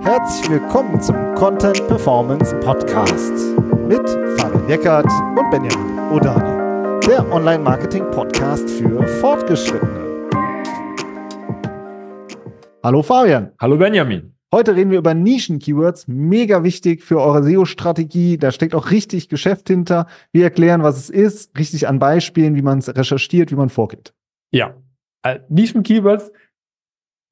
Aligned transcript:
Herzlich 0.00 0.50
willkommen 0.50 1.00
zum 1.00 1.16
Content 1.34 1.86
Performance 1.86 2.54
Podcast 2.60 3.32
mit 3.88 4.08
Fabian 4.38 4.68
Eckert 4.68 5.06
und 5.06 5.50
Benjamin 5.50 5.98
Odani, 6.12 7.00
der 7.06 7.30
Online-Marketing-Podcast 7.32 8.68
für 8.68 9.06
Fortgeschrittene. 9.20 10.28
Hallo 12.82 13.02
Fabian. 13.02 13.52
Hallo 13.60 13.76
Benjamin. 13.76 14.34
Heute 14.52 14.76
reden 14.76 14.90
wir 14.90 14.98
über 14.98 15.14
Nischen-Keywords. 15.14 16.06
Mega 16.08 16.62
wichtig 16.64 17.02
für 17.02 17.20
eure 17.20 17.42
SEO-Strategie. 17.42 18.38
Da 18.38 18.52
steckt 18.52 18.74
auch 18.74 18.90
richtig 18.90 19.28
Geschäft 19.28 19.68
hinter. 19.68 20.06
Wir 20.32 20.44
erklären, 20.44 20.82
was 20.82 20.96
es 20.96 21.10
ist, 21.10 21.58
richtig 21.58 21.88
an 21.88 21.98
Beispielen, 21.98 22.54
wie 22.54 22.62
man 22.62 22.78
es 22.78 22.94
recherchiert, 22.94 23.50
wie 23.50 23.56
man 23.56 23.68
vorgeht. 23.68 24.14
Ja, 24.50 24.74
äh, 25.22 25.40
Nischen-Keywords, 25.48 26.30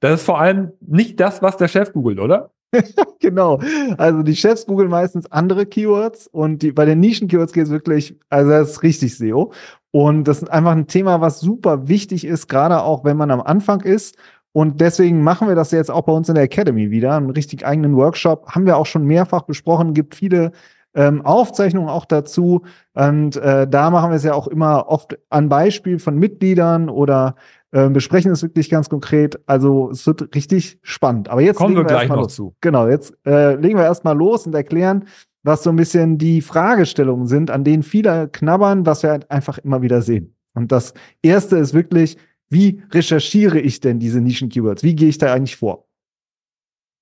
das 0.02 0.20
ist 0.20 0.26
vor 0.26 0.40
allem 0.40 0.72
nicht 0.80 1.20
das, 1.20 1.42
was 1.42 1.56
der 1.56 1.68
Chef 1.68 1.92
googelt, 1.92 2.18
oder? 2.18 2.50
genau. 3.20 3.60
Also 3.98 4.24
die 4.24 4.34
Chefs 4.34 4.66
googeln 4.66 4.90
meistens 4.90 5.30
andere 5.30 5.64
Keywords 5.64 6.26
und 6.26 6.62
die, 6.62 6.72
bei 6.72 6.84
den 6.84 6.98
Nischen-Keywords 6.98 7.52
geht 7.52 7.64
es 7.64 7.70
wirklich, 7.70 8.18
also 8.29 8.50
das 8.50 8.70
ist 8.70 8.82
richtig 8.82 9.16
SEO. 9.16 9.52
Und 9.93 10.24
das 10.24 10.43
ist 10.43 10.50
einfach 10.50 10.72
ein 10.72 10.88
Thema, 10.88 11.20
was 11.20 11.38
super 11.38 11.86
wichtig 11.86 12.24
ist, 12.24 12.48
gerade 12.48 12.82
auch 12.82 13.04
wenn 13.04 13.16
man 13.16 13.30
am 13.30 13.43
Anfang 13.43 13.82
ist. 13.82 14.16
Und 14.50 14.80
deswegen 14.80 15.22
machen 15.22 15.46
wir 15.46 15.54
das 15.54 15.70
jetzt 15.70 15.90
auch 15.90 16.02
bei 16.02 16.12
uns 16.12 16.29
in 16.29 16.34
der 16.34 16.44
Academy 16.44 16.90
wieder, 16.90 17.14
einen 17.14 17.30
richtig 17.30 17.64
eigenen 17.64 17.96
Workshop. 17.96 18.48
Haben 18.48 18.66
wir 18.66 18.79
auch 18.79 18.86
schon 18.86 19.04
mehrfach 19.04 19.43
besprochen, 19.43 19.94
gibt 19.94 20.16
viele 20.16 20.50
ähm, 20.94 21.24
Aufzeichnungen 21.24 21.88
auch 21.88 22.07
dazu. 22.07 22.62
Und 22.94 23.36
äh, 23.36 23.68
da 23.68 23.90
machen 23.90 24.10
wir 24.10 24.16
es 24.16 24.24
ja 24.24 24.34
auch 24.34 24.48
immer 24.48 24.88
oft 24.88 25.16
an 25.30 25.48
Beispiel 25.48 26.00
von 26.00 26.18
Mitgliedern 26.18 26.88
oder 26.88 27.36
besprechen 27.72 28.31
es 28.31 28.43
wirklich 28.43 28.68
ganz 28.71 28.89
konkret. 28.89 29.40
Also 29.46 29.90
es 29.90 30.07
wird 30.07 30.35
richtig 30.35 30.79
spannend. 30.82 31.29
Aber 31.29 31.40
jetzt 31.40 31.57
kommen 31.57 31.75
wir, 31.75 31.82
wir 31.82 31.86
gleich 31.86 32.08
noch 32.08 32.17
los. 32.17 32.34
zu. 32.34 32.55
Genau, 32.61 32.88
jetzt 32.88 33.16
äh, 33.27 33.55
legen 33.56 33.78
wir 33.78 33.84
erstmal 33.84 34.16
los 34.16 34.46
und 34.46 34.55
erklären, 34.55 35.06
was 35.42 35.62
so 35.62 35.70
ein 35.70 35.77
bisschen 35.77 36.19
die 36.19 36.41
Fragestellungen 36.41 37.27
sind, 37.27 37.50
an 37.50 37.64
denen 37.64 37.83
viele 37.83 38.28
knabbern, 38.28 38.86
was 38.86 39.02
wir 39.02 39.11
halt 39.11 39.30
einfach 39.30 39.58
immer 39.58 39.83
wieder 39.83 40.02
sehen. 40.02 40.36
Und 40.55 40.70
das 40.70 40.94
erste 41.22 41.56
ist 41.56 41.74
wirklich, 41.74 42.16
wie 42.48 42.83
recherchiere 42.91 43.58
ich 43.58 43.80
denn 43.80 43.98
diese 43.98 44.20
Nischen-Keywords? 44.20 44.83
Wie 44.83 44.94
gehe 44.94 45.08
ich 45.08 45.18
da 45.18 45.33
eigentlich 45.33 45.56
vor? 45.56 45.89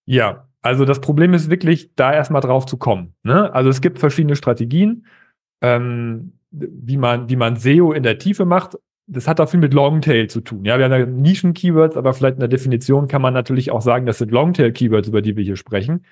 Ja, 0.07 0.49
also 0.63 0.85
das 0.85 1.01
Problem 1.01 1.35
ist 1.35 1.51
wirklich, 1.51 1.95
da 1.97 2.13
erstmal 2.13 2.43
drauf 2.43 2.67
zu 2.67 2.77
kommen. 2.77 3.15
Ne? 3.23 3.53
Also 3.53 3.71
es 3.71 3.81
gibt 3.81 3.99
verschiedene 3.99 4.37
Strategien, 4.37 5.07
ähm, 5.61 6.35
wie 6.51 6.97
man, 6.97 7.29
wie 7.29 7.37
man 7.37 7.57
SEO 7.57 7.93
in 7.93 8.03
der 8.03 8.19
Tiefe 8.19 8.45
macht. 8.45 8.77
Das 9.13 9.27
hat 9.27 9.41
auch 9.41 9.49
viel 9.49 9.61
mit 9.61 9.75
Longtail 9.75 10.29
zu 10.29 10.41
tun. 10.41 10.65
Ja, 10.65 10.79
wir 10.79 10.85
haben 10.85 10.93
ja 10.93 11.05
Nischen-Keywords, 11.05 11.97
aber 11.97 12.15
vielleicht 12.15 12.35
in 12.35 12.41
der 12.41 12.49
Definition 12.49 13.09
kann 13.09 13.21
man 13.21 13.35
natürlich 13.35 13.73
auch 13.73 13.83
sagen, 13.83 14.07
das 14.07 14.19
sind 14.19 14.31
Longtail-Keywords, 14.31 15.09
über 15.09 15.21
die 15.21 15.37
wir 15.37 15.43
hier 15.43 15.57
sprechen. 15.57 16.05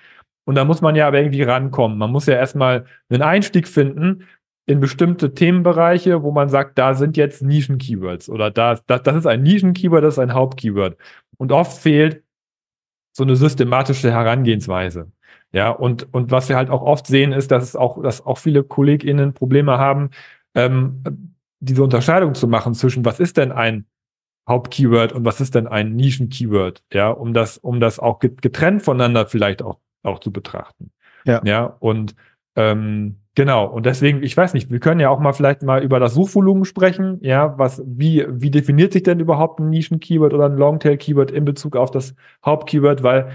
Und 0.45 0.55
da 0.55 0.65
muss 0.65 0.81
man 0.81 0.95
ja 0.95 1.07
aber 1.07 1.19
irgendwie 1.19 1.43
rankommen. 1.43 1.97
Man 1.97 2.11
muss 2.11 2.25
ja 2.25 2.35
erstmal 2.35 2.85
einen 3.09 3.21
Einstieg 3.21 3.67
finden 3.67 4.25
in 4.65 4.79
bestimmte 4.79 5.33
Themenbereiche, 5.33 6.23
wo 6.23 6.31
man 6.31 6.49
sagt, 6.49 6.77
da 6.77 6.93
sind 6.93 7.17
jetzt 7.17 7.41
Nischen-Keywords 7.41 8.29
oder 8.29 8.51
da, 8.51 8.75
das, 8.85 9.03
das 9.03 9.15
ist 9.15 9.25
ein 9.27 9.43
Nischen-Keyword, 9.43 10.03
das 10.03 10.15
ist 10.15 10.19
ein 10.19 10.33
Hauptkeyword. 10.33 10.97
Und 11.37 11.51
oft 11.51 11.81
fehlt 11.81 12.23
so 13.13 13.23
eine 13.23 13.35
systematische 13.35 14.11
Herangehensweise. 14.11 15.11
Ja, 15.51 15.71
und, 15.71 16.13
und 16.13 16.31
was 16.31 16.49
wir 16.49 16.57
halt 16.57 16.69
auch 16.69 16.81
oft 16.81 17.07
sehen, 17.07 17.31
ist, 17.31 17.51
dass 17.51 17.63
es 17.63 17.75
auch, 17.75 18.01
dass 18.03 18.25
auch 18.25 18.37
viele 18.37 18.63
KollegInnen 18.63 19.33
Probleme 19.33 19.77
haben, 19.77 20.11
ähm, 20.53 21.03
diese 21.59 21.83
Unterscheidung 21.83 22.35
zu 22.35 22.47
machen 22.47 22.73
zwischen, 22.73 23.05
was 23.05 23.19
ist 23.19 23.37
denn 23.37 23.51
ein 23.51 23.85
Hauptkeyword 24.47 25.13
und 25.13 25.25
was 25.25 25.41
ist 25.41 25.55
denn 25.55 25.67
ein 25.67 25.95
Nischen-Keyword, 25.95 26.83
ja, 26.93 27.09
um 27.09 27.33
das, 27.33 27.57
um 27.57 27.79
das 27.79 27.99
auch 27.99 28.19
getrennt 28.19 28.81
voneinander 28.81 29.27
vielleicht 29.27 29.61
auch, 29.61 29.79
auch 30.03 30.19
zu 30.19 30.31
betrachten. 30.31 30.91
Ja. 31.25 31.41
Ja, 31.43 31.63
und 31.79 32.15
ähm, 32.55 33.17
Genau, 33.39 33.67
und 33.67 33.85
deswegen, 33.85 34.21
ich 34.21 34.35
weiß 34.35 34.53
nicht, 34.53 34.69
wir 34.69 34.81
können 34.81 34.99
ja 34.99 35.07
auch 35.07 35.21
mal 35.21 35.31
vielleicht 35.31 35.63
mal 35.63 35.81
über 35.81 36.01
das 36.01 36.13
Suchvolumen 36.13 36.65
sprechen. 36.65 37.19
Ja, 37.21 37.57
was, 37.57 37.81
wie, 37.85 38.25
wie 38.27 38.51
definiert 38.51 38.91
sich 38.91 39.03
denn 39.03 39.21
überhaupt 39.21 39.61
ein 39.61 39.69
Nischen-Keyword 39.69 40.33
oder 40.33 40.47
ein 40.47 40.57
Longtail-Keyword 40.57 41.31
in 41.31 41.45
Bezug 41.45 41.77
auf 41.77 41.89
das 41.89 42.15
Hauptkeyword? 42.45 43.01
Weil 43.01 43.29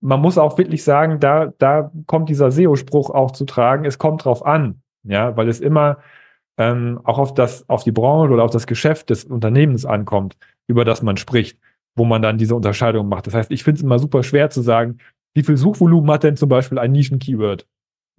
man 0.00 0.20
muss 0.20 0.38
auch 0.38 0.58
wirklich 0.58 0.82
sagen, 0.82 1.20
da, 1.20 1.52
da 1.58 1.92
kommt 2.06 2.30
dieser 2.30 2.50
SEO-Spruch 2.50 3.10
auch 3.10 3.30
zu 3.30 3.44
tragen, 3.44 3.84
es 3.84 3.98
kommt 3.98 4.24
drauf 4.24 4.44
an. 4.44 4.82
Ja, 5.04 5.36
weil 5.36 5.48
es 5.48 5.60
immer 5.60 5.98
ähm, 6.58 7.00
auch 7.04 7.18
auf 7.18 7.34
das, 7.34 7.68
auf 7.68 7.84
die 7.84 7.92
Branche 7.92 8.32
oder 8.32 8.44
auf 8.44 8.50
das 8.50 8.66
Geschäft 8.66 9.10
des 9.10 9.24
Unternehmens 9.24 9.86
ankommt, 9.86 10.36
über 10.66 10.84
das 10.84 11.02
man 11.02 11.16
spricht, 11.16 11.58
wo 11.96 12.04
man 12.04 12.20
dann 12.20 12.36
diese 12.36 12.54
Unterscheidung 12.54 13.08
macht. 13.08 13.26
Das 13.26 13.34
heißt, 13.34 13.50
ich 13.50 13.64
finde 13.64 13.78
es 13.78 13.84
immer 13.84 13.98
super 13.98 14.22
schwer 14.22 14.50
zu 14.50 14.60
sagen, 14.60 14.98
wie 15.34 15.42
viel 15.42 15.56
Suchvolumen 15.56 16.10
hat 16.10 16.24
denn 16.24 16.36
zum 16.36 16.48
Beispiel 16.48 16.78
ein 16.78 16.92
Nischen-Keyword? 16.92 17.66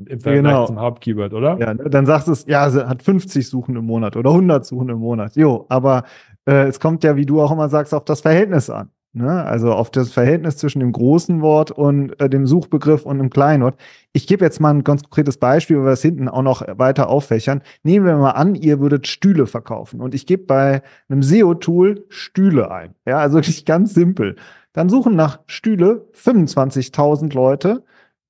Im 0.06 0.22
Vergleich 0.22 0.54
genau. 0.54 0.66
zum 0.66 0.80
Hauptkeyword, 0.80 1.34
oder? 1.34 1.58
Ja, 1.60 1.74
ne? 1.74 1.90
dann 1.90 2.06
sagst 2.06 2.30
du 2.30 2.32
es, 2.32 2.46
ja, 2.46 2.70
sie 2.70 2.88
hat 2.88 3.04
50 3.04 3.46
Suchen 3.46 3.76
im 3.76 3.86
Monat 3.86 4.16
oder 4.16 4.30
100 4.30 4.66
Suchen 4.66 4.88
im 4.88 5.00
Monat. 5.00 5.36
Jo, 5.36 5.66
aber 5.68 6.06
äh, 6.46 6.68
es 6.68 6.80
kommt 6.80 7.04
ja, 7.04 7.18
wie 7.18 7.26
du 7.26 7.42
auch 7.42 7.52
immer 7.52 7.68
sagst, 7.68 7.94
auf 7.94 8.06
das 8.06 8.22
Verhältnis 8.22 8.70
an. 8.70 8.90
Ne? 9.14 9.44
Also 9.44 9.74
auf 9.74 9.90
das 9.90 10.12
Verhältnis 10.12 10.58
zwischen 10.58 10.80
dem 10.80 10.92
großen 10.92 11.42
Wort 11.42 11.72
und 11.72 12.20
äh, 12.22 12.30
dem 12.30 12.46
Suchbegriff 12.46 13.06
und 13.06 13.18
dem 13.18 13.30
kleinen 13.30 13.64
Wort. 13.64 13.80
Ich 14.14 14.28
gebe 14.28 14.46
jetzt 14.46 14.60
mal 14.60 14.70
ein 14.70 14.84
ganz 14.84 15.04
konkretes 15.04 15.38
Beispiel, 15.38 15.78
weil 15.78 15.86
wir 15.86 15.92
es 15.94 16.02
hinten 16.02 16.30
auch 16.30 16.44
noch 16.44 16.62
weiter 16.78 17.10
auffächern. 17.10 17.62
Nehmen 17.84 18.06
wir 18.06 18.16
mal 18.18 18.32
an, 18.32 18.56
ihr 18.56 18.80
würdet 18.80 19.08
Stühle 19.08 19.48
verkaufen 19.48 20.02
und 20.02 20.14
ich 20.14 20.26
gebe 20.28 20.44
bei 20.44 20.82
einem 21.10 21.24
SEO-Tool 21.24 22.06
Stühle 22.10 22.70
ein. 22.72 22.96
Ja, 23.06 23.18
also 23.18 23.36
wirklich 23.38 23.66
ganz 23.66 23.94
simpel. 23.94 24.36
Dann 24.74 24.90
suchen 24.90 25.16
nach 25.16 25.40
Stühle 25.48 26.08
25.000 26.14 27.34
Leute 27.34 27.84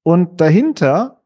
und 0.04 0.40
dahinter 0.40 1.20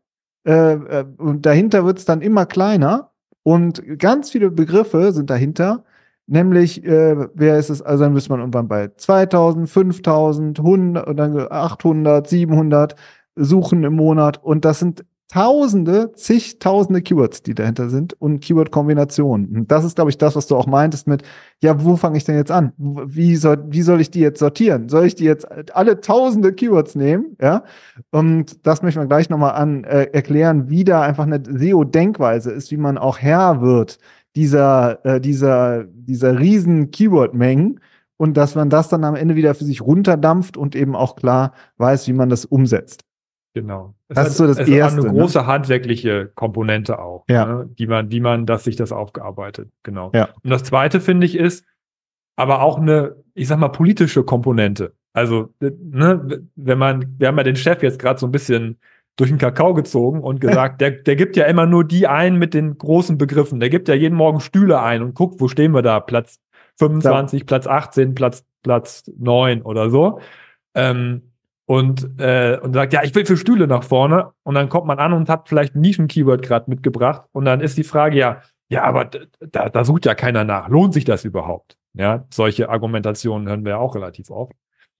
äh, 0.45 0.73
äh, 0.73 1.05
und 1.17 1.45
dahinter 1.45 1.85
wird 1.85 1.99
es 1.99 2.05
dann 2.05 2.21
immer 2.21 2.45
kleiner 2.45 3.11
und 3.43 3.99
ganz 3.99 4.31
viele 4.31 4.51
Begriffe 4.51 5.11
sind 5.11 5.29
dahinter. 5.29 5.85
Nämlich, 6.27 6.83
äh, 6.85 7.27
wer 7.33 7.57
ist 7.57 7.69
es? 7.69 7.81
Also 7.81 8.05
dann 8.05 8.13
müsste 8.13 8.31
man 8.31 8.39
irgendwann 8.39 8.67
bei 8.67 8.89
2000, 8.95 9.69
5000, 9.69 10.59
100, 10.59 11.07
und 11.07 11.17
dann 11.17 11.47
800, 11.49 12.27
700 12.27 12.95
suchen 13.35 13.83
im 13.83 13.93
Monat. 13.93 14.41
Und 14.43 14.65
das 14.65 14.79
sind 14.79 15.03
Tausende, 15.33 16.11
zigtausende 16.13 17.01
Keywords, 17.01 17.41
die 17.41 17.55
dahinter 17.55 17.89
sind 17.89 18.13
und 18.21 18.41
Keyword-Kombinationen. 18.41 19.55
Und 19.55 19.71
das 19.71 19.83
ist, 19.83 19.95
glaube 19.95 20.11
ich, 20.11 20.19
das, 20.19 20.35
was 20.35 20.45
du 20.45 20.55
auch 20.55 20.67
meintest 20.67 21.07
mit, 21.07 21.23
ja, 21.59 21.83
wo 21.83 21.95
fange 21.95 22.17
ich 22.17 22.23
denn 22.23 22.35
jetzt 22.35 22.51
an? 22.51 22.71
Wie 22.77 23.35
soll, 23.35 23.63
wie 23.69 23.81
soll 23.81 23.99
ich 23.99 24.11
die 24.11 24.19
jetzt 24.19 24.37
sortieren? 24.37 24.89
Soll 24.89 25.05
ich 25.05 25.15
die 25.15 25.23
jetzt 25.23 25.47
alle 25.75 26.01
tausende 26.01 26.53
Keywords 26.53 26.93
nehmen? 26.93 27.35
Ja. 27.41 27.63
Und 28.11 28.67
das 28.67 28.83
möchte 28.83 28.99
man 28.99 29.07
gleich 29.07 29.31
nochmal 29.31 29.53
an 29.53 29.85
äh, 29.85 30.03
erklären, 30.13 30.69
wie 30.69 30.83
da 30.83 31.01
einfach 31.01 31.25
eine 31.25 31.41
SEO-Denkweise 31.43 32.51
ist, 32.51 32.69
wie 32.69 32.77
man 32.77 32.99
auch 32.99 33.17
Herr 33.17 33.59
wird 33.59 33.97
dieser, 34.35 35.05
äh, 35.05 35.21
dieser, 35.21 35.83
dieser 35.85 36.39
riesen 36.39 36.91
Keyword-Mengen 36.91 37.79
und 38.17 38.37
dass 38.37 38.55
man 38.55 38.69
das 38.69 38.89
dann 38.89 39.03
am 39.03 39.15
Ende 39.15 39.35
wieder 39.35 39.55
für 39.55 39.65
sich 39.65 39.81
runterdampft 39.81 40.57
und 40.57 40.75
eben 40.75 40.95
auch 40.95 41.15
klar 41.15 41.53
weiß, 41.77 42.07
wie 42.07 42.13
man 42.13 42.29
das 42.29 42.45
umsetzt. 42.45 43.03
Genau. 43.53 43.93
Es 44.07 44.15
das 44.15 44.27
ist 44.29 44.37
so 44.37 44.47
das 44.47 44.57
es 44.57 44.67
erste. 44.67 44.99
Ist 44.99 45.05
eine 45.05 45.13
ne? 45.13 45.19
große 45.19 45.39
ne? 45.39 45.47
handwerkliche 45.47 46.31
Komponente 46.33 46.99
auch, 46.99 47.23
ja. 47.29 47.45
ne? 47.45 47.69
die 47.77 47.85
man, 47.85 48.09
die 48.09 48.19
man, 48.19 48.45
dass 48.45 48.63
sich 48.63 48.75
das 48.75 48.91
aufgearbeitet. 48.91 49.69
Genau. 49.83 50.11
Ja. 50.13 50.29
Und 50.43 50.49
das 50.49 50.63
zweite 50.63 50.99
finde 50.99 51.27
ich 51.27 51.37
ist, 51.37 51.63
aber 52.35 52.63
auch 52.63 52.79
eine, 52.79 53.15
ich 53.35 53.47
sag 53.47 53.59
mal, 53.59 53.69
politische 53.69 54.23
Komponente. 54.23 54.93
Also, 55.13 55.53
ne, 55.59 56.47
wenn 56.55 56.77
man, 56.79 57.15
wir 57.19 57.27
haben 57.27 57.37
ja 57.37 57.43
den 57.43 57.55
Chef 57.55 57.83
jetzt 57.83 57.99
gerade 57.99 58.19
so 58.19 58.25
ein 58.25 58.31
bisschen 58.31 58.79
durch 59.15 59.29
den 59.29 59.37
Kakao 59.37 59.73
gezogen 59.73 60.21
und 60.21 60.41
gesagt, 60.41 60.81
der, 60.81 60.91
der 60.91 61.15
gibt 61.15 61.35
ja 61.35 61.45
immer 61.45 61.65
nur 61.65 61.83
die 61.83 62.07
ein 62.07 62.37
mit 62.37 62.53
den 62.53 62.77
großen 62.77 63.17
Begriffen. 63.17 63.59
Der 63.59 63.69
gibt 63.69 63.87
ja 63.87 63.95
jeden 63.95 64.15
Morgen 64.15 64.39
Stühle 64.39 64.81
ein 64.81 65.01
und 65.01 65.13
guckt, 65.13 65.39
wo 65.39 65.47
stehen 65.47 65.73
wir 65.73 65.81
da? 65.81 65.99
Platz 65.99 66.39
25, 66.79 67.41
ja. 67.41 67.45
Platz 67.45 67.67
18, 67.67 68.15
Platz, 68.15 68.45
Platz 68.63 69.03
9 69.17 69.61
oder 69.61 69.89
so. 69.89 70.19
Ähm, 70.73 71.33
und, 71.65 72.19
äh, 72.19 72.59
und 72.61 72.73
sagt, 72.73 72.93
ja, 72.93 73.03
ich 73.03 73.15
will 73.15 73.25
für 73.25 73.37
Stühle 73.37 73.67
nach 73.67 73.83
vorne. 73.83 74.31
Und 74.43 74.55
dann 74.55 74.69
kommt 74.69 74.85
man 74.85 74.99
an 74.99 75.13
und 75.13 75.29
hat 75.29 75.47
vielleicht 75.47 75.75
ein 75.75 75.81
Nischen-Keyword 75.81 76.41
gerade 76.41 76.69
mitgebracht. 76.69 77.23
Und 77.31 77.45
dann 77.45 77.61
ist 77.61 77.77
die 77.77 77.83
Frage, 77.83 78.17
ja, 78.17 78.41
ja, 78.69 78.83
aber 78.83 79.05
da, 79.39 79.69
da 79.69 79.83
sucht 79.83 80.05
ja 80.05 80.15
keiner 80.15 80.43
nach. 80.43 80.67
Lohnt 80.67 80.93
sich 80.93 81.05
das 81.05 81.25
überhaupt? 81.25 81.77
Ja, 81.93 82.25
solche 82.31 82.69
Argumentationen 82.69 83.47
hören 83.47 83.63
wir 83.63 83.71
ja 83.73 83.77
auch 83.77 83.95
relativ 83.95 84.31
oft. 84.31 84.53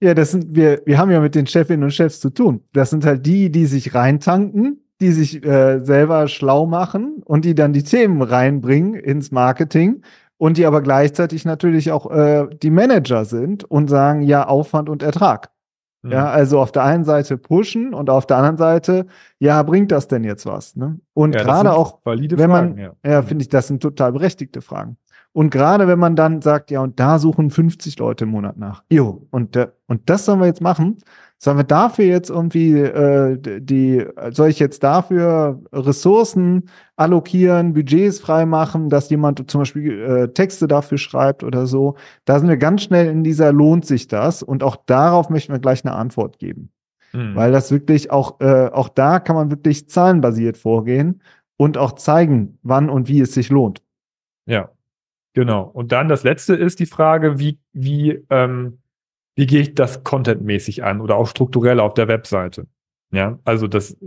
Ja, 0.03 0.13
das 0.13 0.31
sind, 0.31 0.53
wir, 0.53 0.81
wir 0.85 0.97
haben 0.97 1.11
ja 1.11 1.21
mit 1.21 1.33
den 1.33 1.47
Chefinnen 1.47 1.85
und 1.85 1.91
Chefs 1.91 2.19
zu 2.19 2.29
tun. 2.29 2.59
Das 2.73 2.89
sind 2.89 3.05
halt 3.05 3.25
die, 3.25 3.49
die 3.49 3.65
sich 3.65 3.95
reintanken, 3.95 4.81
die 4.99 5.13
sich 5.13 5.45
äh, 5.45 5.79
selber 5.79 6.27
schlau 6.27 6.65
machen 6.65 7.21
und 7.23 7.45
die 7.45 7.55
dann 7.55 7.71
die 7.71 7.83
Themen 7.83 8.21
reinbringen 8.21 8.95
ins 8.95 9.31
Marketing 9.31 10.01
und 10.35 10.57
die 10.57 10.65
aber 10.65 10.81
gleichzeitig 10.81 11.45
natürlich 11.45 11.93
auch 11.93 12.11
äh, 12.11 12.47
die 12.61 12.69
Manager 12.69 13.23
sind 13.23 13.63
und 13.63 13.89
sagen, 13.89 14.23
ja, 14.23 14.45
Aufwand 14.45 14.89
und 14.89 15.03
Ertrag. 15.03 15.51
Ja, 16.05 16.23
mhm. 16.23 16.27
also 16.27 16.59
auf 16.59 16.73
der 16.73 16.83
einen 16.83 17.05
Seite 17.05 17.37
pushen 17.37 17.93
und 17.93 18.09
auf 18.09 18.27
der 18.27 18.35
anderen 18.35 18.57
Seite, 18.57 19.05
ja, 19.39 19.63
bringt 19.63 19.89
das 19.93 20.09
denn 20.09 20.25
jetzt 20.25 20.45
was? 20.45 20.75
Ne? 20.75 20.99
Und 21.13 21.33
ja, 21.33 21.43
gerade 21.43 21.71
auch, 21.71 21.99
wenn 22.03 22.49
man, 22.49 22.77
ja, 22.77 22.91
ja 23.05 23.21
mhm. 23.21 23.27
finde 23.27 23.43
ich, 23.43 23.47
das 23.47 23.67
sind 23.67 23.81
total 23.81 24.11
berechtigte 24.11 24.61
Fragen. 24.61 24.97
Und 25.33 25.49
gerade 25.49 25.87
wenn 25.87 25.97
man 25.97 26.15
dann 26.15 26.41
sagt, 26.41 26.69
ja, 26.69 26.81
und 26.81 26.99
da 26.99 27.17
suchen 27.17 27.49
50 27.49 27.97
Leute 27.97 28.25
im 28.25 28.29
Monat 28.29 28.57
nach. 28.57 28.83
Jo, 28.91 29.27
und, 29.31 29.57
und 29.87 30.09
das 30.09 30.25
sollen 30.25 30.39
wir 30.39 30.45
jetzt 30.45 30.61
machen. 30.61 30.97
Sollen 31.39 31.57
wir 31.57 31.63
dafür 31.65 32.05
jetzt 32.05 32.29
irgendwie 32.29 32.73
äh, 32.79 33.37
die, 33.59 34.05
soll 34.29 34.49
ich 34.49 34.59
jetzt 34.59 34.83
dafür 34.83 35.59
Ressourcen 35.73 36.69
allokieren, 36.95 37.73
Budgets 37.73 38.19
freimachen, 38.19 38.89
dass 38.89 39.09
jemand 39.09 39.51
zum 39.51 39.61
Beispiel 39.61 40.01
äh, 40.01 40.27
Texte 40.29 40.67
dafür 40.67 40.99
schreibt 40.99 41.43
oder 41.43 41.65
so? 41.65 41.95
Da 42.25 42.39
sind 42.39 42.47
wir 42.47 42.57
ganz 42.57 42.83
schnell 42.83 43.07
in 43.07 43.25
dieser 43.25 43.51
lohnt 43.51 43.85
sich 43.85 44.07
das 44.07 44.41
und 44.43 44.63
auch 44.63 44.77
darauf 44.85 45.29
möchten 45.29 45.51
wir 45.51 45.59
gleich 45.59 45.83
eine 45.83 45.95
Antwort 45.95 46.37
geben. 46.37 46.71
Mhm. 47.11 47.35
Weil 47.35 47.51
das 47.51 47.71
wirklich 47.71 48.11
auch, 48.11 48.39
äh, 48.39 48.69
auch 48.71 48.87
da 48.87 49.19
kann 49.19 49.35
man 49.35 49.49
wirklich 49.49 49.89
zahlenbasiert 49.89 50.57
vorgehen 50.57 51.23
und 51.57 51.77
auch 51.77 51.93
zeigen, 51.93 52.59
wann 52.61 52.89
und 52.89 53.09
wie 53.09 53.19
es 53.19 53.33
sich 53.33 53.49
lohnt. 53.49 53.81
Ja, 54.45 54.69
genau. 55.33 55.63
Und 55.63 55.91
dann 55.91 56.07
das 56.07 56.23
letzte 56.23 56.55
ist 56.55 56.79
die 56.79 56.85
Frage, 56.85 57.39
wie, 57.39 57.59
wie, 57.73 58.23
ähm, 58.29 58.79
wie 59.35 59.45
gehe 59.45 59.61
ich 59.61 59.75
das 59.75 60.03
contentmäßig 60.03 60.83
an 60.83 61.01
oder 61.01 61.17
auch 61.17 61.27
strukturell 61.27 61.79
auf 61.79 61.93
der 61.93 62.07
Webseite? 62.07 62.67
Ja, 63.11 63.39
also 63.43 63.67
das 63.67 63.97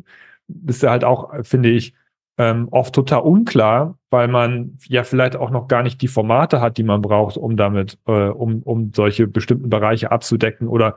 ist 0.66 0.82
ja 0.82 0.90
halt 0.90 1.04
auch, 1.04 1.32
finde 1.44 1.70
ich, 1.70 1.94
ähm, 2.38 2.68
oft 2.70 2.94
total 2.94 3.20
unklar, 3.20 3.98
weil 4.10 4.28
man 4.28 4.76
ja 4.88 5.04
vielleicht 5.04 5.36
auch 5.36 5.50
noch 5.50 5.68
gar 5.68 5.82
nicht 5.82 6.02
die 6.02 6.08
Formate 6.08 6.60
hat, 6.60 6.76
die 6.76 6.82
man 6.82 7.00
braucht, 7.00 7.36
um 7.36 7.56
damit, 7.56 7.98
äh, 8.06 8.28
um, 8.28 8.62
um 8.62 8.92
solche 8.94 9.26
bestimmten 9.26 9.70
Bereiche 9.70 10.10
abzudecken 10.10 10.68
oder 10.68 10.96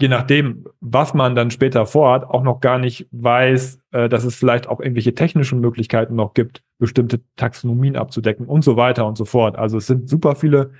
je 0.00 0.08
nachdem, 0.08 0.66
was 0.80 1.14
man 1.14 1.34
dann 1.34 1.50
später 1.50 1.86
vorhat, 1.86 2.24
auch 2.24 2.42
noch 2.42 2.60
gar 2.60 2.78
nicht 2.78 3.08
weiß, 3.12 3.80
äh, 3.92 4.08
dass 4.08 4.24
es 4.24 4.34
vielleicht 4.34 4.68
auch 4.68 4.80
irgendwelche 4.80 5.14
technischen 5.14 5.60
Möglichkeiten 5.60 6.14
noch 6.14 6.34
gibt, 6.34 6.62
bestimmte 6.78 7.20
Taxonomien 7.36 7.96
abzudecken 7.96 8.46
und 8.46 8.62
so 8.62 8.76
weiter 8.76 9.06
und 9.06 9.16
so 9.16 9.24
fort. 9.24 9.56
Also 9.56 9.78
es 9.78 9.86
sind 9.86 10.08
super 10.08 10.36
viele 10.36 10.72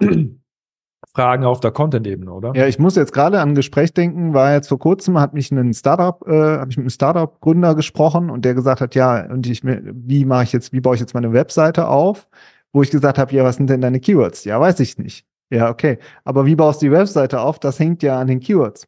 Fragen 1.14 1.44
auf 1.44 1.60
der 1.60 1.70
Content-Ebene, 1.70 2.30
oder? 2.30 2.52
Ja, 2.54 2.66
ich 2.66 2.78
muss 2.78 2.96
jetzt 2.96 3.12
gerade 3.12 3.40
an 3.40 3.50
ein 3.50 3.54
Gespräch 3.54 3.94
denken, 3.94 4.34
war 4.34 4.52
jetzt 4.52 4.68
vor 4.68 4.78
kurzem, 4.78 5.18
hat 5.18 5.32
mich 5.32 5.50
ein 5.50 5.72
Startup, 5.72 6.22
äh, 6.26 6.32
habe 6.32 6.70
ich 6.70 6.76
mit 6.76 6.84
einem 6.84 6.90
Startup-Gründer 6.90 7.74
gesprochen 7.74 8.30
und 8.30 8.44
der 8.44 8.54
gesagt 8.54 8.80
hat, 8.80 8.94
ja, 8.94 9.24
und 9.30 9.46
ich, 9.46 9.62
wie 9.64 10.24
mache 10.24 10.44
ich 10.44 10.52
jetzt, 10.52 10.72
wie 10.72 10.80
baue 10.80 10.94
ich 10.94 11.00
jetzt 11.00 11.14
meine 11.14 11.32
Webseite 11.32 11.88
auf? 11.88 12.28
Wo 12.72 12.82
ich 12.82 12.90
gesagt 12.90 13.18
habe, 13.18 13.34
ja, 13.34 13.44
was 13.44 13.56
sind 13.56 13.70
denn 13.70 13.80
deine 13.80 13.98
Keywords? 13.98 14.44
Ja, 14.44 14.60
weiß 14.60 14.78
ich 14.80 14.98
nicht. 14.98 15.27
Ja, 15.50 15.70
okay. 15.70 15.98
Aber 16.24 16.46
wie 16.46 16.56
baust 16.56 16.82
du 16.82 16.86
die 16.86 16.92
Webseite 16.92 17.40
auf? 17.40 17.58
Das 17.58 17.78
hängt 17.78 18.02
ja 18.02 18.18
an 18.20 18.26
den 18.26 18.40
Keywords. 18.40 18.86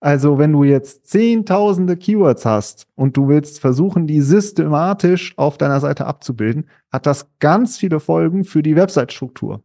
Also, 0.00 0.38
wenn 0.38 0.52
du 0.52 0.64
jetzt 0.64 1.06
zehntausende 1.06 1.96
Keywords 1.96 2.44
hast 2.44 2.86
und 2.94 3.16
du 3.16 3.28
willst 3.28 3.60
versuchen, 3.60 4.06
die 4.06 4.20
systematisch 4.20 5.32
auf 5.38 5.56
deiner 5.56 5.80
Seite 5.80 6.06
abzubilden, 6.06 6.68
hat 6.92 7.06
das 7.06 7.30
ganz 7.38 7.78
viele 7.78 8.00
Folgen 8.00 8.44
für 8.44 8.62
die 8.62 8.76
Website-Struktur. 8.76 9.62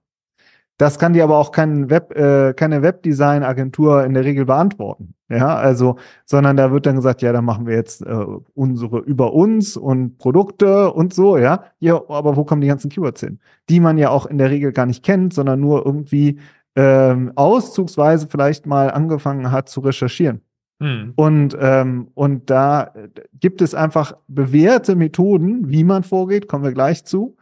Das 0.80 0.98
kann 0.98 1.12
dir 1.12 1.26
aber 1.26 1.38
auch 1.38 1.52
kein 1.52 1.90
Web, 1.90 2.16
äh, 2.16 2.54
keine 2.54 2.82
Webdesign-Agentur 2.82 4.06
in 4.06 4.14
der 4.14 4.24
Regel 4.24 4.46
beantworten. 4.46 5.14
Ja, 5.28 5.58
also, 5.58 5.98
sondern 6.26 6.56
da 6.56 6.72
wird 6.72 6.86
dann 6.86 6.96
gesagt, 6.96 7.22
ja, 7.22 7.34
dann 7.34 7.44
machen 7.44 7.68
wir 7.68 7.76
jetzt 7.76 8.02
äh, 8.02 8.26
unsere 8.54 9.00
über 9.00 9.34
uns 9.34 9.76
und 9.76 10.18
Produkte 10.18 10.94
und 10.94 11.14
so, 11.14 11.38
ja. 11.38 11.66
Ja, 11.80 12.02
aber 12.08 12.38
wo 12.38 12.46
kommen 12.46 12.62
die 12.62 12.70
ganzen 12.70 12.90
Keywords 12.90 13.20
hin? 13.20 13.40
Die 13.68 13.82
man 13.82 13.98
ja 13.98 14.10
auch 14.10 14.26
in 14.26 14.38
der 14.38 14.52
Regel 14.52 14.72
gar 14.72 14.86
nicht 14.86 15.04
kennt, 15.04 15.34
sondern 15.34 15.60
nur 15.60 15.86
irgendwie 15.86 16.40
ähm, 16.78 17.34
auszugsweise 17.36 18.30
vielleicht 18.32 18.66
mal 18.66 18.90
angefangen 18.90 19.52
hat 19.52 19.68
zu 19.68 19.82
recherchieren. 19.82 20.40
Hm. 20.80 21.12
Und, 21.18 21.58
ähm, 21.60 22.08
und 22.14 22.50
da 22.50 22.94
gibt 23.38 23.62
es 23.62 23.76
einfach 23.76 24.14
bewährte 24.30 24.96
Methoden, 24.96 25.70
wie 25.70 25.84
man 25.84 26.04
vorgeht, 26.04 26.48
kommen 26.48 26.64
wir 26.64 26.72
gleich 26.72 27.04
zu 27.04 27.36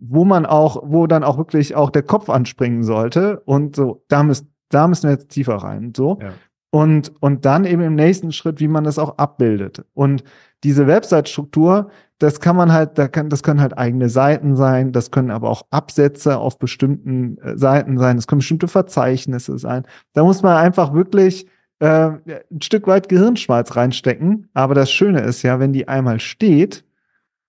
wo 0.00 0.24
man 0.24 0.46
auch, 0.46 0.82
wo 0.84 1.06
dann 1.06 1.24
auch 1.24 1.38
wirklich 1.38 1.74
auch 1.74 1.90
der 1.90 2.02
Kopf 2.02 2.28
anspringen 2.28 2.82
sollte 2.82 3.40
und 3.40 3.76
so, 3.76 4.04
da 4.08 4.22
müssen, 4.22 4.52
da 4.68 4.88
müssen 4.88 5.04
wir 5.04 5.12
jetzt 5.12 5.30
tiefer 5.30 5.56
rein, 5.56 5.92
so. 5.96 6.18
Ja. 6.20 6.32
Und, 6.70 7.12
und 7.20 7.46
dann 7.46 7.64
eben 7.64 7.80
im 7.80 7.94
nächsten 7.94 8.30
Schritt, 8.30 8.60
wie 8.60 8.68
man 8.68 8.84
das 8.84 8.98
auch 8.98 9.16
abbildet. 9.16 9.86
Und 9.94 10.22
diese 10.64 10.86
Website-Struktur, 10.86 11.88
das 12.18 12.40
kann 12.40 12.56
man 12.56 12.72
halt, 12.72 12.98
da 12.98 13.08
kann, 13.08 13.30
das 13.30 13.42
können 13.42 13.60
halt 13.60 13.78
eigene 13.78 14.10
Seiten 14.10 14.54
sein, 14.54 14.92
das 14.92 15.10
können 15.10 15.30
aber 15.30 15.48
auch 15.48 15.62
Absätze 15.70 16.36
auf 16.36 16.58
bestimmten 16.58 17.38
äh, 17.38 17.56
Seiten 17.56 17.96
sein, 17.96 18.16
das 18.16 18.26
können 18.26 18.40
bestimmte 18.40 18.68
Verzeichnisse 18.68 19.58
sein. 19.58 19.84
Da 20.12 20.24
muss 20.24 20.42
man 20.42 20.56
einfach 20.56 20.92
wirklich 20.92 21.46
äh, 21.78 22.10
ein 22.50 22.62
Stück 22.62 22.86
weit 22.86 23.08
Gehirnschmalz 23.08 23.76
reinstecken. 23.76 24.50
Aber 24.52 24.74
das 24.74 24.90
Schöne 24.90 25.20
ist 25.20 25.42
ja, 25.42 25.60
wenn 25.60 25.72
die 25.72 25.88
einmal 25.88 26.20
steht, 26.20 26.84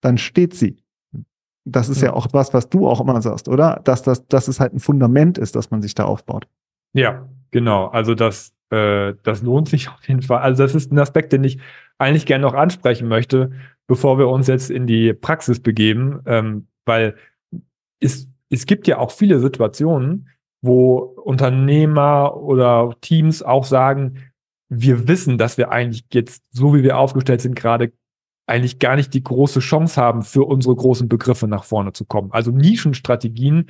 dann 0.02 0.18
steht 0.18 0.54
sie. 0.54 0.78
Das 1.72 1.90
ist 1.90 2.02
ja. 2.02 2.10
ja 2.10 2.14
auch 2.14 2.28
was, 2.32 2.54
was 2.54 2.70
du 2.70 2.88
auch 2.88 3.02
immer 3.02 3.22
sagst, 3.22 3.48
oder? 3.48 3.82
Dass, 3.84 4.04
das, 4.04 4.28
dass 4.28 4.48
es 4.48 4.60
halt 4.60 4.74
ein 4.74 4.80
Fundament 4.80 5.38
ist, 5.38 5.56
dass 5.56 5.72
man 5.72 5.82
sich 5.82 5.96
da 5.96 6.06
aufbaut. 6.06 6.48
Ja, 6.94 7.28
genau. 7.52 7.88
Also 7.88 8.16
das, 8.16 8.54
äh, 8.70 9.14
das 9.24 9.42
lohnt 9.42 9.70
sich 9.70 9.90
auf 9.90 10.08
jeden 10.08 10.22
Fall. 10.22 10.40
Also 10.40 10.64
das 10.64 10.76
ist 10.76 10.92
ein 10.92 11.00
Aspekt, 11.00 11.34
den 11.34 11.44
ich 11.44 11.60
eigentlich 11.98 12.26
gerne 12.26 12.44
noch 12.44 12.54
ansprechen 12.54 13.08
möchte, 13.08 13.52
bevor 13.88 14.18
wir 14.18 14.28
uns 14.28 14.48
jetzt 14.48 14.72
in 14.72 14.88
die 14.88 15.14
Praxis 15.14 15.60
begeben, 15.60 16.22
ähm, 16.26 16.68
weil 16.86 17.16
es, 18.00 18.28
es 18.50 18.66
gibt 18.66 18.88
ja 18.88 18.98
auch 18.98 19.12
viele 19.12 19.40
Situationen, 19.40 20.30
wo 20.62 20.98
Unternehmer 20.98 22.36
oder 22.38 22.96
Teams 23.02 23.44
auch 23.44 23.66
sagen, 23.66 24.32
wir 24.70 25.08
wissen, 25.08 25.38
dass 25.38 25.58
wir 25.58 25.72
eigentlich 25.72 26.06
jetzt, 26.14 26.44
so 26.52 26.76
wie 26.76 26.84
wir 26.84 26.98
aufgestellt 26.98 27.42
sind, 27.42 27.56
gerade 27.56 27.92
eigentlich 28.50 28.80
gar 28.80 28.96
nicht 28.96 29.14
die 29.14 29.24
große 29.24 29.60
Chance 29.60 30.02
haben, 30.02 30.24
für 30.24 30.44
unsere 30.44 30.76
großen 30.76 31.08
Begriffe 31.08 31.48
nach 31.48 31.64
vorne 31.64 31.94
zu 31.94 32.06
kommen. 32.06 32.32
Also 32.32 32.52
Nischenstrategien 32.52 33.68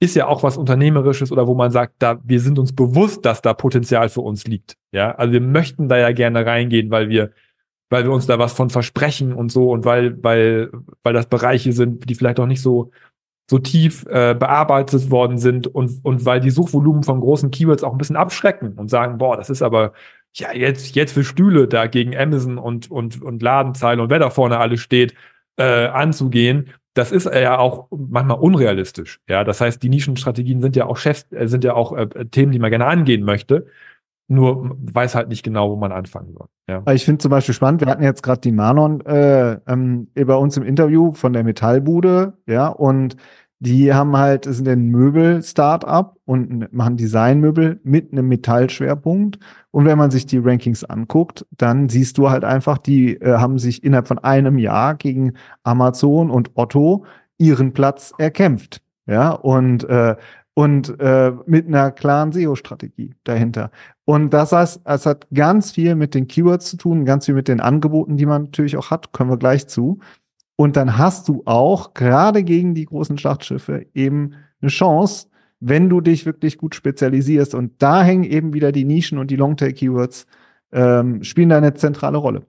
ist 0.00 0.14
ja 0.14 0.26
auch 0.26 0.42
was 0.42 0.56
Unternehmerisches 0.58 1.32
oder 1.32 1.46
wo 1.46 1.54
man 1.54 1.70
sagt, 1.70 1.94
da, 2.00 2.20
wir 2.22 2.40
sind 2.40 2.58
uns 2.58 2.74
bewusst, 2.74 3.24
dass 3.24 3.40
da 3.40 3.54
Potenzial 3.54 4.08
für 4.08 4.20
uns 4.20 4.46
liegt. 4.46 4.76
Ja, 4.92 5.12
also 5.14 5.32
wir 5.32 5.40
möchten 5.40 5.88
da 5.88 5.96
ja 5.96 6.12
gerne 6.12 6.44
reingehen, 6.44 6.90
weil 6.90 7.08
wir, 7.08 7.30
weil 7.88 8.04
wir 8.04 8.12
uns 8.12 8.26
da 8.26 8.38
was 8.38 8.52
von 8.52 8.68
versprechen 8.68 9.32
und 9.32 9.50
so 9.50 9.70
und 9.70 9.84
weil, 9.84 10.22
weil, 10.22 10.70
weil 11.02 11.14
das 11.14 11.26
Bereiche 11.28 11.72
sind, 11.72 12.08
die 12.10 12.14
vielleicht 12.14 12.40
auch 12.40 12.46
nicht 12.46 12.60
so, 12.60 12.90
so 13.48 13.58
tief 13.58 14.04
äh, 14.06 14.34
bearbeitet 14.34 15.10
worden 15.10 15.38
sind 15.38 15.66
und, 15.68 16.04
und 16.04 16.24
weil 16.26 16.40
die 16.40 16.50
Suchvolumen 16.50 17.04
von 17.04 17.20
großen 17.20 17.50
Keywords 17.50 17.84
auch 17.84 17.92
ein 17.92 17.98
bisschen 17.98 18.16
abschrecken 18.16 18.74
und 18.74 18.90
sagen, 18.90 19.18
boah, 19.18 19.36
das 19.36 19.50
ist 19.50 19.62
aber 19.62 19.92
ja, 20.38 20.52
jetzt, 20.52 20.94
jetzt 20.94 21.12
für 21.12 21.24
Stühle 21.24 21.66
da 21.66 21.86
gegen 21.86 22.16
Amazon 22.16 22.58
und, 22.58 22.90
und, 22.90 23.22
und 23.22 23.42
Ladenzeile 23.42 24.02
und 24.02 24.10
wer 24.10 24.18
da 24.18 24.30
vorne 24.30 24.58
alles 24.58 24.80
steht, 24.80 25.14
äh, 25.56 25.86
anzugehen, 25.86 26.70
das 26.94 27.12
ist 27.12 27.26
ja 27.26 27.58
auch 27.58 27.88
manchmal 27.90 28.38
unrealistisch. 28.38 29.20
Ja, 29.28 29.44
das 29.44 29.60
heißt, 29.60 29.82
die 29.82 29.88
Nischenstrategien 29.88 30.60
sind 30.62 30.76
ja 30.76 30.86
auch 30.86 30.96
Chefs, 30.96 31.26
äh, 31.32 31.46
sind 31.46 31.64
ja 31.64 31.74
auch 31.74 31.96
äh, 31.96 32.06
Themen, 32.26 32.52
die 32.52 32.58
man 32.58 32.70
gerne 32.70 32.86
angehen 32.86 33.22
möchte. 33.22 33.66
Nur 34.28 34.76
weiß 34.80 35.14
halt 35.14 35.28
nicht 35.28 35.44
genau, 35.44 35.70
wo 35.70 35.76
man 35.76 35.92
anfangen 35.92 36.32
soll. 36.32 36.48
Ja. 36.68 36.82
Ich 36.92 37.04
finde 37.04 37.18
zum 37.18 37.30
Beispiel 37.30 37.54
spannend, 37.54 37.80
wir 37.80 37.88
hatten 37.88 38.02
jetzt 38.02 38.22
gerade 38.22 38.40
die 38.40 38.50
Manon 38.50 39.00
äh, 39.02 39.58
ähm, 39.68 40.08
bei 40.14 40.34
uns 40.34 40.56
im 40.56 40.64
Interview 40.64 41.12
von 41.12 41.32
der 41.32 41.44
Metallbude, 41.44 42.32
ja, 42.46 42.66
und 42.66 43.16
die 43.58 43.94
haben 43.94 44.16
halt, 44.16 44.44
sind 44.44 44.68
ein 44.68 44.88
Möbel-Startup 44.88 46.16
und 46.26 46.72
machen 46.72 46.96
Designmöbel 46.96 47.80
mit 47.84 48.12
einem 48.12 48.28
Metallschwerpunkt. 48.28 49.38
Und 49.70 49.86
wenn 49.86 49.96
man 49.96 50.10
sich 50.10 50.26
die 50.26 50.38
Rankings 50.38 50.84
anguckt, 50.84 51.46
dann 51.50 51.88
siehst 51.88 52.18
du 52.18 52.28
halt 52.30 52.44
einfach, 52.44 52.78
die 52.78 53.14
äh, 53.14 53.38
haben 53.38 53.58
sich 53.58 53.82
innerhalb 53.82 54.08
von 54.08 54.18
einem 54.18 54.58
Jahr 54.58 54.94
gegen 54.94 55.32
Amazon 55.62 56.30
und 56.30 56.50
Otto 56.54 57.06
ihren 57.38 57.72
Platz 57.72 58.12
erkämpft. 58.18 58.82
Ja, 59.06 59.30
und, 59.30 59.84
äh, 59.84 60.16
und 60.54 60.98
äh, 61.00 61.32
mit 61.46 61.66
einer 61.66 61.92
klaren 61.92 62.32
SEO-Strategie 62.32 63.14
dahinter. 63.24 63.70
Und 64.04 64.34
das 64.34 64.52
heißt, 64.52 64.82
es 64.84 65.06
hat 65.06 65.26
ganz 65.32 65.72
viel 65.72 65.94
mit 65.94 66.14
den 66.14 66.26
Keywords 66.26 66.70
zu 66.70 66.76
tun, 66.76 67.04
ganz 67.04 67.26
viel 67.26 67.34
mit 67.34 67.48
den 67.48 67.60
Angeboten, 67.60 68.16
die 68.16 68.26
man 68.26 68.44
natürlich 68.44 68.76
auch 68.76 68.90
hat, 68.90 69.12
kommen 69.12 69.30
wir 69.30 69.36
gleich 69.36 69.66
zu. 69.68 70.00
Und 70.56 70.76
dann 70.76 70.96
hast 70.96 71.28
du 71.28 71.42
auch 71.44 71.94
gerade 71.94 72.42
gegen 72.42 72.74
die 72.74 72.86
großen 72.86 73.18
Schlachtschiffe 73.18 73.86
eben 73.94 74.32
eine 74.60 74.70
Chance, 74.70 75.28
wenn 75.60 75.88
du 75.88 76.00
dich 76.00 76.26
wirklich 76.26 76.58
gut 76.58 76.74
spezialisierst. 76.74 77.54
Und 77.54 77.82
da 77.82 78.02
hängen 78.02 78.24
eben 78.24 78.54
wieder 78.54 78.72
die 78.72 78.84
Nischen 78.84 79.18
und 79.18 79.30
die 79.30 79.36
Longtail-Keywords, 79.36 80.26
ähm, 80.72 81.22
spielen 81.22 81.50
da 81.50 81.58
eine 81.58 81.74
zentrale 81.74 82.18
Rolle. 82.18 82.42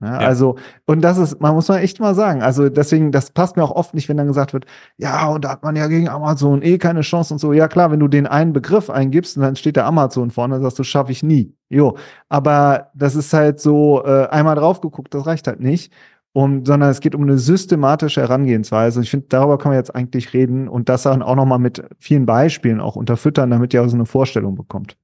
Ja, 0.00 0.20
ja. 0.20 0.26
Also, 0.26 0.56
und 0.86 1.02
das 1.02 1.18
ist, 1.18 1.40
man 1.40 1.54
muss 1.54 1.68
mal 1.68 1.78
echt 1.78 2.00
mal 2.00 2.14
sagen, 2.14 2.42
also 2.42 2.68
deswegen, 2.68 3.12
das 3.12 3.30
passt 3.30 3.56
mir 3.56 3.62
auch 3.62 3.70
oft 3.70 3.94
nicht, 3.94 4.08
wenn 4.08 4.16
dann 4.16 4.26
gesagt 4.26 4.52
wird, 4.52 4.66
ja, 4.98 5.28
und 5.28 5.44
da 5.44 5.50
hat 5.50 5.62
man 5.62 5.76
ja 5.76 5.86
gegen 5.86 6.08
Amazon 6.08 6.62
eh 6.62 6.78
keine 6.78 7.00
Chance 7.00 7.34
und 7.34 7.38
so. 7.38 7.52
Ja, 7.52 7.68
klar, 7.68 7.90
wenn 7.90 8.00
du 8.00 8.08
den 8.08 8.26
einen 8.26 8.52
Begriff 8.52 8.90
eingibst 8.90 9.36
und 9.36 9.42
dann 9.42 9.56
steht 9.56 9.76
der 9.76 9.86
Amazon 9.86 10.30
vorne, 10.30 10.54
dann 10.54 10.62
sagst 10.62 10.78
du, 10.78 10.84
schaffe 10.84 11.12
ich 11.12 11.22
nie. 11.22 11.54
Jo, 11.70 11.96
aber 12.28 12.90
das 12.94 13.14
ist 13.14 13.32
halt 13.32 13.60
so, 13.60 14.04
äh, 14.04 14.26
einmal 14.28 14.56
drauf 14.56 14.80
geguckt, 14.80 15.14
das 15.14 15.26
reicht 15.26 15.46
halt 15.46 15.60
nicht 15.60 15.92
um, 16.34 16.64
sondern 16.64 16.90
es 16.90 17.00
geht 17.00 17.14
um 17.14 17.22
eine 17.22 17.38
systematische 17.38 18.20
Herangehensweise. 18.20 19.00
Ich 19.00 19.10
finde, 19.10 19.26
darüber 19.28 19.56
kann 19.56 19.70
man 19.70 19.78
jetzt 19.78 19.94
eigentlich 19.94 20.34
reden 20.34 20.68
und 20.68 20.88
das 20.88 21.04
dann 21.04 21.22
auch 21.22 21.36
nochmal 21.36 21.60
mit 21.60 21.84
vielen 21.98 22.26
Beispielen 22.26 22.80
auch 22.80 22.96
unterfüttern, 22.96 23.50
damit 23.50 23.72
ihr 23.72 23.82
auch 23.82 23.88
so 23.88 23.96
eine 23.96 24.04
Vorstellung 24.04 24.56
bekommt. 24.56 24.96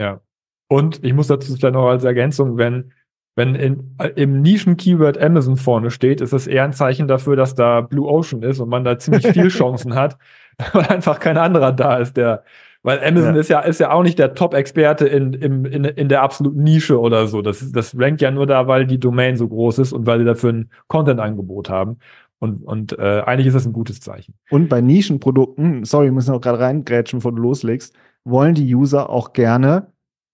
Ja. 0.00 0.20
Und 0.66 1.04
ich 1.04 1.12
muss 1.12 1.26
dazu 1.26 1.54
vielleicht 1.54 1.74
noch 1.74 1.88
als 1.88 2.04
Ergänzung, 2.04 2.56
wenn, 2.56 2.92
wenn 3.36 3.54
in, 3.54 3.96
im 4.16 4.40
Nischen-Keyword 4.40 5.18
Amazon 5.18 5.58
vorne 5.58 5.90
steht, 5.90 6.22
ist 6.22 6.32
das 6.32 6.46
eher 6.46 6.64
ein 6.64 6.72
Zeichen 6.72 7.06
dafür, 7.06 7.36
dass 7.36 7.54
da 7.54 7.82
Blue 7.82 8.08
Ocean 8.08 8.42
ist 8.42 8.58
und 8.58 8.70
man 8.70 8.84
da 8.84 8.98
ziemlich 8.98 9.26
viel 9.32 9.48
Chancen 9.48 9.94
hat, 9.94 10.16
weil 10.72 10.86
einfach 10.86 11.20
kein 11.20 11.36
anderer 11.36 11.72
da 11.72 11.98
ist, 11.98 12.16
der, 12.16 12.44
weil 12.88 13.04
Amazon 13.04 13.34
ja. 13.34 13.40
ist 13.40 13.48
ja, 13.50 13.60
ist 13.60 13.80
ja 13.80 13.90
auch 13.90 14.02
nicht 14.02 14.18
der 14.18 14.34
Top-Experte 14.34 15.06
in, 15.06 15.34
in, 15.34 15.66
in, 15.66 15.84
in 15.84 16.08
der 16.08 16.22
absoluten 16.22 16.62
Nische 16.62 16.98
oder 16.98 17.26
so. 17.26 17.42
Das, 17.42 17.70
das 17.70 17.94
rankt 17.98 18.22
ja 18.22 18.30
nur 18.30 18.46
da, 18.46 18.66
weil 18.66 18.86
die 18.86 18.98
Domain 18.98 19.36
so 19.36 19.46
groß 19.46 19.78
ist 19.80 19.92
und 19.92 20.06
weil 20.06 20.20
sie 20.20 20.24
dafür 20.24 20.54
ein 20.54 20.70
Content-Angebot 20.86 21.68
haben. 21.68 21.98
Und, 22.38 22.64
und 22.64 22.98
äh, 22.98 23.20
eigentlich 23.26 23.48
ist 23.48 23.56
das 23.56 23.66
ein 23.66 23.74
gutes 23.74 24.00
Zeichen. 24.00 24.32
Und 24.48 24.70
bei 24.70 24.80
Nischenprodukten, 24.80 25.84
sorry, 25.84 26.06
wir 26.06 26.12
müssen 26.12 26.32
auch 26.32 26.40
gerade 26.40 26.60
reingrätschen, 26.60 27.18
bevor 27.18 27.32
du 27.32 27.42
loslegst, 27.42 27.94
wollen 28.24 28.54
die 28.54 28.74
User 28.74 29.10
auch 29.10 29.34
gerne 29.34 29.88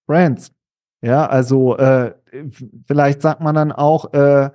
Brands. 0.07 0.53
Ja, 1.03 1.27
also 1.27 1.77
äh, 1.77 2.15
vielleicht 2.87 3.21
sagt 3.21 3.41
man 3.41 3.57
dann 3.57 3.73
auch, 3.73 4.15
äh, 4.15 4.51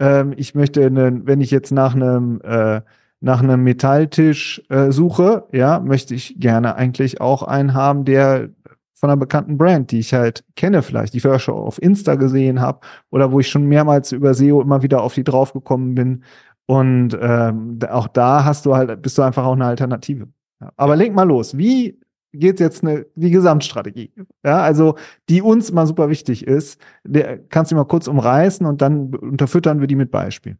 äh, 0.00 0.24
ich 0.36 0.54
möchte, 0.54 0.86
einen, 0.86 1.26
wenn 1.26 1.42
ich 1.42 1.50
jetzt 1.50 1.70
nach 1.70 1.94
einem 1.94 2.40
äh, 2.44 2.80
nach 3.22 3.40
einem 3.40 3.62
Metalltisch 3.62 4.62
äh, 4.68 4.90
suche, 4.90 5.44
ja, 5.52 5.78
möchte 5.78 6.14
ich 6.14 6.40
gerne 6.40 6.74
eigentlich 6.74 7.20
auch 7.20 7.44
einen 7.44 7.72
haben, 7.72 8.04
der 8.04 8.50
von 8.94 9.10
einer 9.10 9.16
bekannten 9.16 9.58
Brand, 9.58 9.92
die 9.92 10.00
ich 10.00 10.12
halt 10.12 10.44
kenne 10.56 10.82
vielleicht, 10.82 11.14
die 11.14 11.18
ich 11.18 11.42
schon 11.42 11.54
auf 11.54 11.80
Insta 11.80 12.16
gesehen 12.16 12.60
habe 12.60 12.80
oder 13.10 13.30
wo 13.32 13.40
ich 13.40 13.48
schon 13.48 13.66
mehrmals 13.66 14.12
über 14.12 14.34
SEO 14.34 14.60
immer 14.60 14.82
wieder 14.82 15.02
auf 15.02 15.14
die 15.14 15.24
draufgekommen 15.24 15.94
bin. 15.94 16.24
Und 16.66 17.16
ähm, 17.20 17.78
auch 17.90 18.08
da 18.08 18.44
hast 18.44 18.66
du 18.66 18.74
halt, 18.74 19.00
bist 19.02 19.18
du 19.18 19.22
einfach 19.22 19.44
auch 19.44 19.54
eine 19.54 19.66
Alternative. 19.66 20.28
Ja. 20.60 20.72
Aber 20.76 20.96
leg 20.96 21.14
mal 21.14 21.24
los. 21.24 21.56
Wie 21.56 22.00
geht 22.32 22.58
jetzt 22.58 22.82
eine, 22.82 23.06
die 23.14 23.30
Gesamtstrategie? 23.30 24.12
Ja, 24.44 24.62
also 24.62 24.96
die 25.28 25.42
uns 25.42 25.70
immer 25.70 25.86
super 25.86 26.08
wichtig 26.08 26.46
ist. 26.46 26.80
Der, 27.04 27.38
kannst 27.38 27.70
du 27.70 27.76
mal 27.76 27.84
kurz 27.84 28.08
umreißen 28.08 28.66
und 28.66 28.82
dann 28.82 29.14
unterfüttern 29.14 29.80
wir 29.80 29.86
die 29.86 29.96
mit 29.96 30.10
Beispielen 30.10 30.58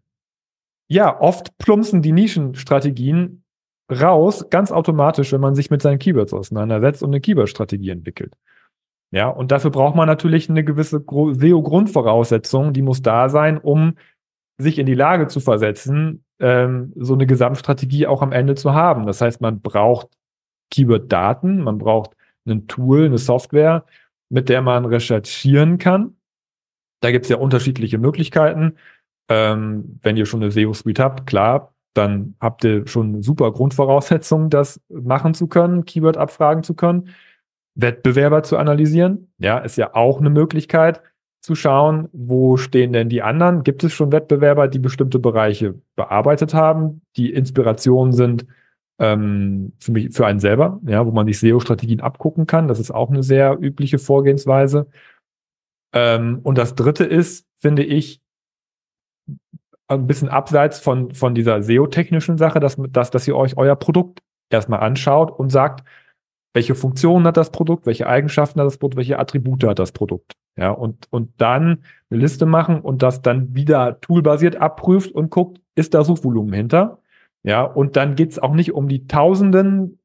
ja, 0.93 1.21
oft 1.21 1.57
plumpsen 1.57 2.03
die 2.03 2.13
Nischenstrategien 2.13 3.45
raus, 3.91 4.49
ganz 4.51 4.71
automatisch, 4.71 5.33
wenn 5.33 5.41
man 5.41 5.55
sich 5.55 5.71
mit 5.71 5.81
seinen 5.81 5.99
Keywords 5.99 6.35
auseinandersetzt 6.35 7.03
und 7.03 7.11
eine 7.11 7.21
Keyword-Strategie 7.21 7.91
entwickelt. 7.91 8.35
Ja, 9.11 9.29
und 9.29 9.53
dafür 9.53 9.71
braucht 9.71 9.97
man 9.97 10.07
natürlich 10.07 10.51
eine 10.51 10.65
gewisse 10.65 10.99
SEO-Grundvoraussetzung, 10.99 12.75
die 12.75 12.83
muss 12.83 13.01
da 13.01 13.31
sein, 13.31 13.59
um 13.59 13.95
sich 14.59 14.79
in 14.79 14.87
die 14.87 14.95
Lage 14.95 15.29
zu 15.29 15.41
versetzen, 15.41 16.25
ähm, 16.41 16.93
so 16.97 17.15
eine 17.15 17.27
Gesamtstrategie 17.27 18.07
auch 18.07 18.21
am 18.21 18.33
Ende 18.33 18.55
zu 18.55 18.75
haben. 18.75 19.07
Das 19.07 19.23
heißt, 19.23 19.41
man 19.41 19.63
braucht 19.63 20.09
Keyword-Daten, 20.71 21.63
man 21.63 21.79
braucht 21.79 22.17
ein 22.47 22.67
Tool, 22.67 23.07
eine 23.07 23.19
Software, 23.19 23.87
mit 24.29 24.51
der 24.51 24.61
man 24.61 24.85
recherchieren 24.85 25.79
kann. 25.79 26.17
Da 27.01 27.13
gibt 27.13 27.25
es 27.25 27.31
ja 27.31 27.39
unterschiedliche 27.39 27.99
Möglichkeiten. 27.99 28.77
Ähm, 29.33 29.99
wenn 30.03 30.19
ihr 30.19 30.27
schon 30.27 30.43
eine 30.43 30.51
SEO-Suite 30.51 30.99
habt, 30.99 31.27
klar, 31.27 31.73
dann 31.95 32.35
habt 32.39 32.65
ihr 32.65 32.87
schon 32.87 33.23
super 33.23 33.51
Grundvoraussetzungen, 33.51 34.51
das 34.51 34.79
machen 34.91 35.33
zu 35.33 35.47
können, 35.47 35.87
Keyword 35.87 36.19
abfragen 36.19 36.63
zu 36.63 36.75
können. 36.75 37.09
Wettbewerber 37.75 38.43
zu 38.43 38.59
analysieren, 38.59 39.33
ja, 39.39 39.57
ist 39.59 39.79
ja 39.79 39.95
auch 39.95 40.21
eine 40.21 40.29
Möglichkeit 40.29 41.01
zu 41.41 41.55
schauen, 41.55 42.11
wo 42.13 42.59
stehen 42.59 42.93
denn 42.93 43.09
die 43.09 43.23
anderen? 43.23 43.63
Gibt 43.63 43.83
es 43.83 43.95
schon 43.95 44.13
Wettbewerber, 44.13 44.69
die 44.69 44.79
bestimmte 44.79 45.19
Bereiche 45.19 45.75
bearbeitet 45.97 46.53
haben, 46.53 47.01
die 47.17 47.33
Inspiration 47.33 48.13
sind 48.13 48.47
ähm, 48.99 49.73
für 49.79 49.93
mich, 49.93 50.15
für 50.15 50.27
einen 50.27 50.41
selber, 50.41 50.81
ja, 50.87 51.07
wo 51.07 51.11
man 51.11 51.27
sich 51.27 51.41
SEO-Strategien 51.41 52.01
abgucken 52.01 52.47
kann. 52.47 52.69
Das 52.69 52.79
ist 52.79 52.91
auch 52.91 53.09
eine 53.09 53.23
sehr 53.23 53.57
übliche 53.59 53.99
Vorgehensweise. 53.99 54.87
Ähm, 55.95 56.41
und 56.43 56.59
das 56.59 56.75
dritte 56.75 57.05
ist, 57.05 57.47
finde 57.59 57.85
ich, 57.85 58.22
ein 59.89 60.07
bisschen 60.07 60.29
abseits 60.29 60.81
von, 60.81 61.15
von 61.15 61.35
dieser 61.35 61.63
SEO-technischen 61.63 62.39
Sache, 62.39 62.61
dass, 62.61 62.77
dass, 62.91 63.11
dass 63.11 63.29
ihr 63.29 63.37
euch 63.37 63.57
euer 63.57 63.77
Produkt 63.77 64.21
erstmal 64.51 64.81
anschaut 64.81 65.31
und 65.31 65.51
sagt, 65.51 65.85
welche 66.55 66.75
Funktionen 66.75 67.27
hat 67.27 67.37
das 67.37 67.51
Produkt, 67.51 67.87
welche 67.87 68.07
Eigenschaften 68.07 68.61
hat 68.61 68.67
das 68.67 68.79
Produkt, 68.79 68.97
welche 68.97 69.19
Attribute 69.19 69.65
hat 69.65 69.79
das 69.79 69.93
Produkt. 69.93 70.33
Ja, 70.57 70.71
und, 70.71 71.07
und 71.11 71.33
dann 71.39 71.83
eine 72.11 72.21
Liste 72.21 72.45
machen 72.45 72.81
und 72.81 73.03
das 73.03 73.23
dann 73.23 73.55
wieder 73.55 74.01
toolbasiert 74.01 74.57
abprüft 74.57 75.13
und 75.13 75.31
guckt, 75.31 75.61
ist 75.75 75.95
da 75.95 76.05
Suchvolumen 76.05 76.53
hinter? 76.53 76.99
Ja, 77.43 77.63
und 77.63 77.97
dann 77.97 78.17
geht's 78.17 78.39
auch 78.39 78.53
nicht 78.53 78.73
um 78.73 78.89
die 78.89 79.07
Tausenden 79.07 79.99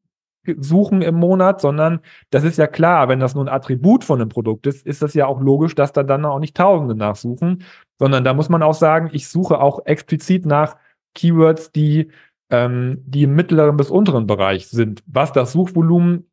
Suchen 0.58 1.02
im 1.02 1.16
Monat, 1.16 1.60
sondern 1.60 2.00
das 2.30 2.46
ist 2.46 2.58
ja 2.58 2.68
klar, 2.68 3.10
wenn 3.10 3.20
das 3.20 3.36
nur 3.36 3.44
ein 3.44 3.54
Attribut 3.54 4.06
von 4.06 4.22
einem 4.22 4.30
Produkt 4.30 4.66
ist, 4.66 4.88
ist 4.88 5.02
das 5.02 5.14
ja 5.14 5.28
auch 5.28 5.42
logisch, 5.42 5.76
dass 5.76 5.92
da 5.92 6.04
dann 6.04 6.24
auch 6.24 6.40
nicht 6.40 6.56
Tausende 6.56 6.96
nachsuchen, 6.96 7.66
sondern 8.00 8.24
da 8.24 8.34
muss 8.34 8.50
man 8.50 8.63
auch 8.63 8.74
sagen, 8.74 9.10
ich 9.12 9.27
suche 9.27 9.60
auch 9.60 9.86
explizit 9.86 10.46
nach 10.46 10.77
Keywords, 11.16 11.72
die, 11.72 12.12
ähm, 12.50 13.04
die 13.06 13.24
im 13.24 13.36
mittleren 13.36 13.77
bis 13.77 13.89
unteren 13.89 14.27
Bereich 14.27 14.68
sind, 14.68 15.04
was 15.08 15.34
das 15.34 15.51
Suchvolumen 15.51 16.30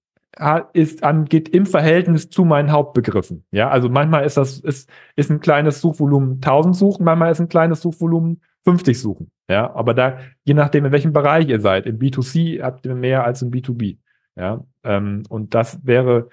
ist, 0.72 1.04
angeht 1.04 1.48
im 1.48 1.64
Verhältnis 1.64 2.28
zu 2.28 2.44
meinen 2.44 2.72
Hauptbegriffen. 2.72 3.44
Ja, 3.52 3.70
also 3.70 3.88
manchmal 3.88 4.24
ist 4.24 4.36
das, 4.36 4.58
ist, 4.58 4.90
ist 5.14 5.30
ein 5.30 5.40
kleines 5.40 5.80
Suchvolumen 5.80 6.34
1000 6.34 6.74
Suchen, 6.74 7.04
manchmal 7.04 7.30
ist 7.30 7.40
ein 7.40 7.48
kleines 7.48 7.80
Suchvolumen 7.80 8.40
50 8.64 9.00
Suchen. 9.00 9.30
Ja, 9.48 9.72
aber 9.74 9.94
da, 9.94 10.18
je 10.44 10.54
nachdem, 10.54 10.86
in 10.86 10.92
welchem 10.92 11.12
Bereich 11.12 11.48
ihr 11.48 11.60
seid, 11.60 11.86
im 11.86 11.98
B2C 11.98 12.62
habt 12.62 12.86
ihr 12.86 12.94
mehr 12.94 13.24
als 13.24 13.42
im 13.42 13.50
B2B. 13.50 13.98
Ja, 14.36 14.64
ähm, 14.82 15.22
und 15.28 15.54
das 15.54 15.78
wäre 15.86 16.28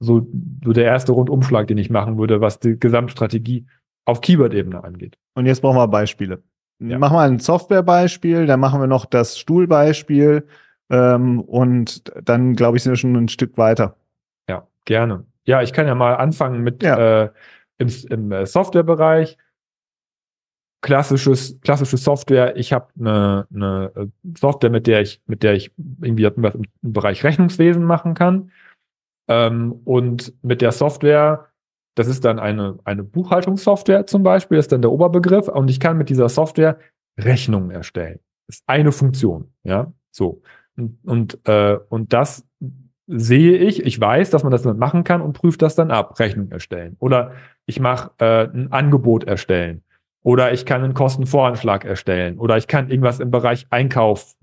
so, 0.00 0.26
so 0.64 0.72
der 0.72 0.84
erste 0.84 1.12
Rundumschlag, 1.12 1.66
den 1.66 1.78
ich 1.78 1.90
machen 1.90 2.18
würde, 2.18 2.40
was 2.40 2.58
die 2.58 2.78
Gesamtstrategie 2.78 3.66
auf 4.04 4.20
Keyword-Ebene 4.20 4.82
angeht. 4.82 5.16
Und 5.34 5.46
jetzt 5.46 5.60
brauchen 5.62 5.76
wir 5.76 5.88
Beispiele. 5.88 6.42
Ja. 6.78 6.98
Machen 6.98 7.16
wir 7.16 7.20
ein 7.22 7.38
Software-Beispiel, 7.38 8.46
dann 8.46 8.60
machen 8.60 8.80
wir 8.80 8.88
noch 8.88 9.04
das 9.04 9.38
Stuhlbeispiel 9.38 10.46
ähm, 10.90 11.40
und 11.40 12.02
dann, 12.22 12.54
glaube 12.54 12.76
ich, 12.76 12.82
sind 12.82 12.92
wir 12.92 12.96
schon 12.96 13.14
ein 13.14 13.28
Stück 13.28 13.56
weiter. 13.56 13.96
Ja, 14.48 14.66
gerne. 14.84 15.24
Ja, 15.44 15.62
ich 15.62 15.72
kann 15.72 15.86
ja 15.86 15.94
mal 15.94 16.16
anfangen 16.16 16.62
mit 16.62 16.82
ja. 16.82 17.24
äh, 17.24 17.30
im, 17.78 17.88
im 18.10 18.32
äh, 18.32 18.46
Softwarebereich. 18.46 19.38
Klassisches, 20.82 21.60
klassische 21.60 21.96
Software. 21.96 22.56
Ich 22.56 22.72
habe 22.72 22.88
eine, 22.98 23.46
eine 23.54 23.92
äh, 23.94 24.06
Software, 24.36 24.70
mit 24.70 24.88
der 24.88 25.02
ich, 25.02 25.22
mit 25.26 25.44
der 25.44 25.54
ich 25.54 25.72
irgendwie 26.00 26.28
was 26.36 26.56
im 26.56 26.64
Bereich 26.82 27.22
Rechnungswesen 27.22 27.84
machen 27.84 28.14
kann. 28.14 28.50
Ähm, 29.28 29.80
und 29.84 30.34
mit 30.42 30.60
der 30.60 30.72
Software 30.72 31.51
das 31.94 32.06
ist 32.06 32.24
dann 32.24 32.38
eine, 32.38 32.78
eine 32.84 33.02
Buchhaltungssoftware 33.02 34.06
zum 34.06 34.22
Beispiel, 34.22 34.56
das 34.56 34.64
ist 34.64 34.72
dann 34.72 34.82
der 34.82 34.92
Oberbegriff. 34.92 35.48
Und 35.48 35.70
ich 35.70 35.80
kann 35.80 35.98
mit 35.98 36.08
dieser 36.08 36.28
Software 36.28 36.78
Rechnungen 37.18 37.70
erstellen. 37.70 38.20
Das 38.46 38.56
ist 38.56 38.64
eine 38.66 38.92
Funktion. 38.92 39.52
Ja, 39.62 39.92
so. 40.10 40.42
Und, 40.76 40.98
und, 41.04 41.48
äh, 41.48 41.78
und 41.88 42.12
das 42.12 42.46
sehe 43.06 43.58
ich, 43.58 43.84
ich 43.84 44.00
weiß, 44.00 44.30
dass 44.30 44.42
man 44.42 44.52
das 44.52 44.62
dann 44.62 44.78
machen 44.78 45.04
kann 45.04 45.20
und 45.20 45.34
prüfe 45.34 45.58
das 45.58 45.74
dann 45.74 45.90
ab, 45.90 46.18
Rechnung 46.18 46.50
erstellen. 46.50 46.96
Oder 46.98 47.32
ich 47.66 47.78
mache 47.78 48.12
äh, 48.18 48.48
ein 48.48 48.72
Angebot 48.72 49.24
erstellen. 49.24 49.82
Oder 50.22 50.52
ich 50.52 50.64
kann 50.64 50.82
einen 50.82 50.94
Kostenvoranschlag 50.94 51.84
erstellen. 51.84 52.38
Oder 52.38 52.56
ich 52.56 52.68
kann 52.68 52.88
irgendwas 52.88 53.20
im 53.20 53.30
Bereich 53.30 53.66
Einkauf, 53.70 54.34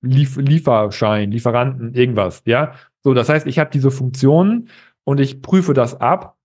Lief 0.00 0.36
Lieferschein, 0.36 1.32
Lieferanten, 1.32 1.92
irgendwas. 1.92 2.42
Ja, 2.46 2.74
so. 3.02 3.14
Das 3.14 3.28
heißt, 3.28 3.48
ich 3.48 3.58
habe 3.58 3.70
diese 3.72 3.90
Funktionen 3.90 4.68
und 5.02 5.18
ich 5.18 5.42
prüfe 5.42 5.74
das 5.74 6.00
ab 6.00 6.37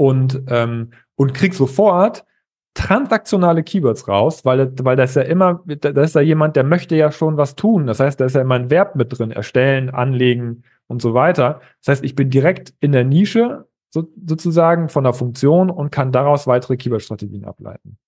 und, 0.00 0.44
ähm, 0.48 0.92
und 1.14 1.34
krieg 1.34 1.52
sofort 1.52 2.24
transaktionale 2.72 3.62
Keywords 3.62 4.08
raus, 4.08 4.46
weil, 4.46 4.72
weil 4.82 4.96
das 4.96 5.14
ja 5.14 5.20
immer, 5.20 5.62
da 5.66 5.90
ist 6.02 6.14
ja 6.14 6.22
jemand, 6.22 6.56
der 6.56 6.64
möchte 6.64 6.96
ja 6.96 7.12
schon 7.12 7.36
was 7.36 7.54
tun. 7.54 7.86
Das 7.86 8.00
heißt, 8.00 8.18
da 8.18 8.24
ist 8.24 8.34
ja 8.34 8.40
immer 8.40 8.54
ein 8.54 8.70
Verb 8.70 8.96
mit 8.96 9.18
drin, 9.18 9.30
erstellen, 9.30 9.90
anlegen 9.90 10.62
und 10.86 11.02
so 11.02 11.12
weiter. 11.12 11.60
Das 11.84 11.92
heißt, 11.92 12.04
ich 12.04 12.14
bin 12.14 12.30
direkt 12.30 12.72
in 12.80 12.92
der 12.92 13.04
Nische 13.04 13.66
so, 13.90 14.08
sozusagen 14.26 14.88
von 14.88 15.04
der 15.04 15.12
Funktion 15.12 15.68
und 15.68 15.90
kann 15.90 16.12
daraus 16.12 16.46
weitere 16.46 16.78
Keyword-Strategien 16.78 17.44
ableiten. 17.44 17.98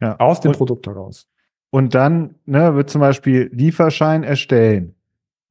Ja. 0.00 0.16
Aus 0.20 0.40
dem 0.40 0.52
und, 0.52 0.56
Produkt 0.56 0.86
heraus. 0.86 1.28
Und 1.68 1.94
dann 1.94 2.36
ne, 2.46 2.74
wird 2.74 2.88
zum 2.88 3.02
Beispiel 3.02 3.50
Lieferschein 3.52 4.22
erstellen. 4.22 4.94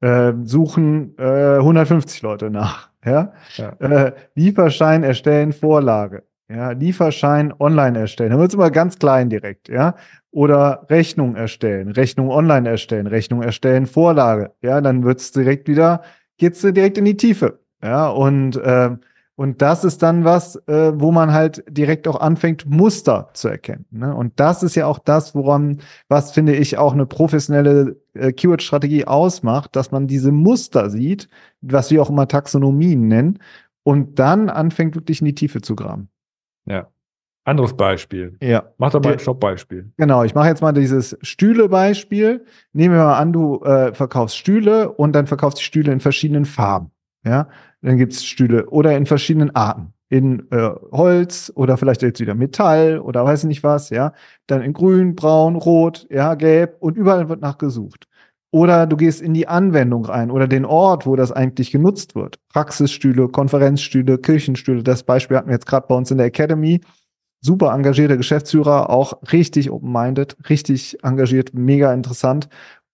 Äh, 0.02 0.34
suchen 0.44 1.16
äh, 1.18 1.58
150 1.58 2.22
Leute 2.22 2.50
nach. 2.50 2.90
Ja? 3.06 3.34
ja. 3.56 3.70
Äh, 3.80 4.14
Lieferschein 4.36 5.04
erstellen, 5.04 5.54
Vorlage. 5.54 6.24
Ja, 6.50 6.72
Lieferschein 6.72 7.54
online 7.60 7.98
erstellen. 7.98 8.32
Dann 8.32 8.40
wird 8.40 8.50
es 8.50 8.56
immer 8.56 8.72
ganz 8.72 9.00
klein 9.00 9.30
direkt, 9.30 9.70
ja. 9.70 9.96
Oder 10.32 10.86
Rechnung 10.90 11.36
erstellen, 11.36 11.92
Rechnung 11.92 12.30
online 12.30 12.68
erstellen, 12.68 13.08
Rechnung 13.08 13.42
erstellen, 13.42 13.86
Vorlage. 13.86 14.52
Ja, 14.62 14.82
dann 14.82 15.04
wird 15.04 15.20
es 15.20 15.32
direkt 15.32 15.68
wieder, 15.68 16.02
geht's 16.38 16.62
direkt 16.62 16.98
in 16.98 17.06
die 17.06 17.16
Tiefe. 17.16 17.60
Ja, 17.82 18.10
und 18.10 18.58
äh, 18.58 18.92
und 19.42 19.64
das 19.64 19.84
ist 19.84 20.04
dann 20.04 20.24
was, 20.24 20.56
äh, 20.68 20.92
wo 20.94 21.12
man 21.12 21.34
halt 21.34 21.64
direkt 21.68 22.08
auch 22.08 22.22
anfängt, 22.22 22.68
Muster 22.70 23.32
zu 23.34 23.48
erkennen. 23.48 23.88
Ne? 23.90 24.16
Und 24.16 24.40
das 24.40 24.62
ist 24.62 24.76
ja 24.76 24.86
auch 24.86 25.00
das, 25.00 25.34
woran, 25.34 25.82
was 26.10 26.32
finde 26.32 26.56
ich 26.56 26.78
auch 26.78 26.94
eine 26.94 27.08
professionelle 27.08 28.00
äh, 28.14 28.34
Keyword-Strategie 28.34 29.06
ausmacht, 29.06 29.76
dass 29.76 29.90
man 29.90 30.06
diese 30.06 30.32
Muster 30.32 30.92
sieht, 30.92 31.28
was 31.62 31.90
wir 31.90 32.04
auch 32.04 32.12
immer 32.12 32.28
Taxonomien 32.28 33.08
nennen, 33.08 33.40
und 33.82 34.20
dann 34.20 34.48
anfängt 34.48 34.94
wirklich 34.94 35.22
in 35.22 35.26
die 35.26 35.34
Tiefe 35.34 35.60
zu 35.62 35.76
graben. 35.76 36.10
Ja. 36.68 36.90
Anderes 37.44 37.74
Beispiel. 37.74 38.38
Ja. 38.44 38.72
Mach 38.78 38.92
doch 38.92 39.02
mal 39.02 39.14
ein 39.14 39.18
Shop-Beispiel. 39.18 39.92
Genau, 39.98 40.24
ich 40.24 40.36
mache 40.36 40.50
jetzt 40.50 40.62
mal 40.62 40.72
dieses 40.72 41.18
Stühle-Beispiel. 41.24 42.46
Nehmen 42.74 42.94
wir 42.94 43.06
mal 43.06 43.18
an, 43.18 43.34
du 43.34 43.64
äh, 43.64 43.92
verkaufst 43.96 44.38
Stühle 44.38 44.92
und 44.92 45.14
dann 45.14 45.26
verkaufst 45.26 45.58
du 45.58 45.64
Stühle 45.64 45.92
in 45.92 46.00
verschiedenen 46.00 46.46
Farben. 46.46 46.92
Ja, 47.26 47.50
dann 47.82 47.98
gibt's 47.98 48.24
Stühle 48.24 48.70
oder 48.70 48.96
in 48.96 49.06
verschiedenen 49.06 49.56
Arten. 49.56 49.94
In 50.10 50.52
äh, 50.52 50.72
Holz 50.92 51.52
oder 51.56 51.78
vielleicht 51.78 52.02
jetzt 52.02 52.20
wieder 52.20 52.36
Metall 52.36 53.00
oder 53.00 53.24
weiß 53.24 53.44
ich 53.44 53.48
nicht 53.48 53.64
was, 53.64 53.90
ja. 53.90 54.14
Dann 54.48 54.62
in 54.62 54.74
grün, 54.74 55.16
braun, 55.16 55.56
rot, 55.56 56.06
ja, 56.10 56.36
gelb 56.36 56.78
und 56.82 56.98
überall 56.98 57.30
wird 57.30 57.42
nachgesucht. 57.42 58.08
Oder 58.54 58.86
du 58.86 58.98
gehst 58.98 59.22
in 59.22 59.34
die 59.34 59.48
Anwendung 59.48 60.04
rein 60.06 60.30
oder 60.30 60.48
den 60.48 60.66
Ort, 60.66 61.06
wo 61.06 61.16
das 61.16 61.32
eigentlich 61.32 61.72
genutzt 61.72 62.16
wird. 62.16 62.38
Praxisstühle, 62.50 63.30
Konferenzstühle, 63.30 64.18
Kirchenstühle. 64.18 64.84
Das 64.84 65.04
Beispiel 65.04 65.38
hatten 65.38 65.48
wir 65.48 65.54
jetzt 65.54 65.66
gerade 65.66 65.88
bei 65.88 65.96
uns 65.96 66.12
in 66.12 66.18
der 66.18 66.28
Academy. 66.28 66.82
Super 67.40 67.74
engagierter 67.74 68.18
Geschäftsführer, 68.18 68.90
auch 68.90 69.14
richtig 69.32 69.72
open-minded, 69.72 70.38
richtig 70.50 71.04
engagiert, 71.04 71.54
mega 71.54 71.94
interessant. 71.94 72.50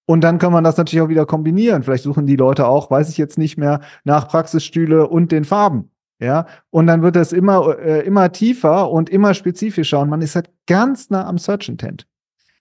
Und 0.08 0.22
dann 0.22 0.40
kann 0.40 0.54
man 0.54 0.64
das 0.64 0.78
natürlich 0.78 1.02
auch 1.02 1.10
wieder 1.10 1.26
kombinieren. 1.26 1.84
Vielleicht 1.84 2.06
suchen 2.06 2.26
die 2.26 2.38
Leute 2.38 2.66
auch, 2.66 2.90
weiß 2.90 3.10
ich 3.10 3.18
jetzt 3.18 3.38
nicht 3.38 3.58
mehr, 3.58 3.82
nach 4.06 4.30
Praxisstühle 4.30 5.08
und 5.08 5.34
den 5.34 5.44
Farben. 5.44 5.92
Ja, 6.20 6.48
und 6.72 6.88
dann 6.88 7.04
wird 7.04 7.16
das 7.16 7.32
immer, 7.32 7.78
äh, 7.78 8.04
immer 8.06 8.32
tiefer 8.32 8.90
und 8.90 9.10
immer 9.10 9.36
spezifischer 9.36 10.00
und 10.00 10.10
man 10.10 10.22
ist 10.22 10.36
halt 10.36 10.50
ganz 10.66 11.12
nah 11.12 11.28
am 11.28 11.38
Search 11.38 11.70
Intent. 11.70 12.08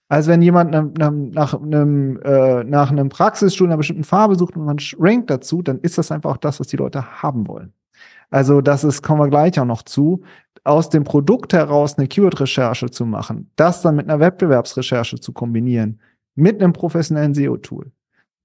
Also 0.09 0.29
wenn 0.29 0.43
jemand 0.43 0.71
ne, 0.71 0.91
nach 1.33 1.53
einem 1.55 2.19
äh, 2.21 2.63
nach 2.63 2.91
einem 2.91 3.09
Praxisstuhl 3.09 3.67
einer 3.67 3.77
bestimmten 3.77 4.03
Farbe 4.03 4.35
sucht 4.35 4.55
und 4.55 4.65
man 4.65 4.77
rankt 4.99 5.29
dazu, 5.31 5.63
dann 5.63 5.79
ist 5.79 5.97
das 5.97 6.11
einfach 6.11 6.31
auch 6.31 6.37
das, 6.37 6.59
was 6.59 6.67
die 6.67 6.77
Leute 6.77 7.23
haben 7.23 7.47
wollen. 7.47 7.73
Also 8.29 8.61
das 8.61 8.83
ist, 8.83 9.01
kommen 9.01 9.21
wir 9.21 9.29
gleich 9.29 9.59
auch 9.59 9.65
noch 9.65 9.83
zu, 9.83 10.21
aus 10.63 10.89
dem 10.89 11.03
Produkt 11.03 11.53
heraus 11.53 11.97
eine 11.97 12.07
Keyword-Recherche 12.07 12.91
zu 12.91 13.05
machen, 13.05 13.51
das 13.55 13.81
dann 13.81 13.95
mit 13.95 14.09
einer 14.09 14.19
Wettbewerbsrecherche 14.19 15.19
zu 15.19 15.31
kombinieren, 15.33 15.99
mit 16.37 16.61
einem 16.61 16.71
professionellen 16.71 17.33
SEO-Tool, 17.33 17.91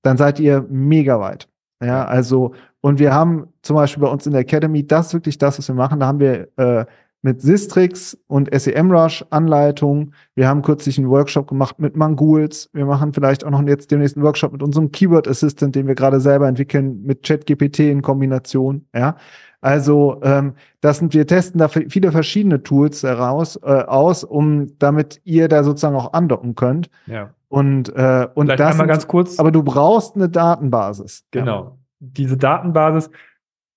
dann 0.02 0.16
seid 0.16 0.40
ihr 0.40 0.66
mega 0.68 1.20
weit. 1.20 1.48
Ja, 1.82 2.04
also, 2.04 2.54
und 2.80 2.98
wir 2.98 3.12
haben 3.12 3.48
zum 3.62 3.76
Beispiel 3.76 4.02
bei 4.02 4.08
uns 4.08 4.26
in 4.26 4.32
der 4.32 4.42
Academy, 4.42 4.86
das 4.86 5.14
wirklich 5.14 5.38
das, 5.38 5.58
was 5.58 5.68
wir 5.68 5.74
machen. 5.74 6.00
Da 6.00 6.06
haben 6.06 6.20
wir 6.20 6.48
äh, 6.56 6.86
mit 7.22 7.40
Sistrix 7.40 8.18
und 8.26 8.50
SEMrush 8.52 9.24
Anleitungen. 9.30 10.14
Wir 10.34 10.48
haben 10.48 10.62
kürzlich 10.62 10.98
einen 10.98 11.08
Workshop 11.08 11.48
gemacht 11.48 11.78
mit 11.78 11.96
Mangools. 11.96 12.68
Wir 12.72 12.84
machen 12.84 13.12
vielleicht 13.12 13.44
auch 13.44 13.50
noch 13.50 13.62
jetzt 13.66 13.90
demnächst 13.90 14.16
einen 14.16 14.24
Workshop 14.24 14.52
mit 14.52 14.62
unserem 14.62 14.90
Keyword 14.90 15.28
Assistant, 15.28 15.74
den 15.74 15.86
wir 15.86 15.94
gerade 15.94 16.20
selber 16.20 16.48
entwickeln, 16.48 17.02
mit 17.04 17.22
ChatGPT 17.22 17.80
in 17.80 18.02
Kombination. 18.02 18.86
Ja, 18.94 19.16
also 19.60 20.20
ähm, 20.22 20.54
das 20.80 20.98
sind 20.98 21.14
wir 21.14 21.26
testen 21.26 21.58
da 21.58 21.68
viele 21.68 22.10
verschiedene 22.10 22.64
Tools 22.64 23.04
heraus 23.04 23.56
äh, 23.62 23.68
aus, 23.68 24.24
um 24.24 24.76
damit 24.78 25.20
ihr 25.24 25.46
da 25.46 25.62
sozusagen 25.62 25.94
auch 25.94 26.12
andocken 26.12 26.56
könnt. 26.56 26.90
Ja. 27.06 27.30
Und 27.52 27.90
äh, 27.94 28.28
und 28.34 28.46
Vielleicht 28.46 28.60
das 28.60 28.70
einmal 28.72 28.86
ganz 28.86 29.06
kurz. 29.06 29.38
aber 29.38 29.52
du 29.52 29.62
brauchst 29.62 30.16
eine 30.16 30.30
Datenbasis. 30.30 31.26
Genau. 31.32 31.78
Diese 32.00 32.38
Datenbasis, 32.38 33.10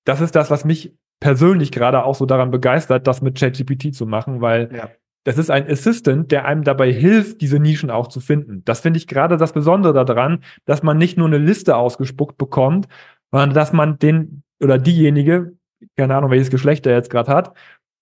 das 0.06 0.22
ist 0.22 0.34
das, 0.34 0.50
was 0.50 0.64
mich 0.64 0.96
persönlich 1.20 1.74
gerade 1.74 2.06
auch 2.06 2.16
so 2.16 2.26
daran 2.26 2.52
begeistert, 2.52 3.06
das 3.06 3.22
mit 3.22 3.38
ChatGPT 3.38 3.94
zu 3.94 4.06
machen, 4.06 4.40
weil 4.40 4.70
Ja. 4.74 4.90
das 5.26 5.38
ist 5.38 5.50
ein 5.52 5.70
Assistant, 5.70 6.32
der 6.32 6.46
einem 6.46 6.64
dabei 6.64 6.90
hilft, 6.94 7.42
diese 7.42 7.60
Nischen 7.60 7.90
auch 7.92 8.08
zu 8.08 8.22
finden. 8.22 8.64
Das 8.64 8.80
finde 8.80 8.98
ich 8.98 9.08
gerade 9.08 9.36
das 9.36 9.52
Besondere 9.52 10.06
daran, 10.06 10.42
dass 10.64 10.82
man 10.82 10.98
nicht 10.98 11.18
nur 11.18 11.28
eine 11.28 11.38
Liste 11.38 11.76
ausgespuckt 11.76 12.38
bekommt, 12.38 12.88
sondern 13.32 13.54
dass 13.54 13.74
man 13.74 14.00
den 14.00 14.44
oder 14.64 14.78
diejenige, 14.78 15.58
keine 15.98 16.16
Ahnung, 16.16 16.32
welches 16.32 16.50
Geschlecht 16.50 16.86
er 16.88 16.94
jetzt 16.94 17.10
gerade 17.10 17.30
hat, 17.30 17.54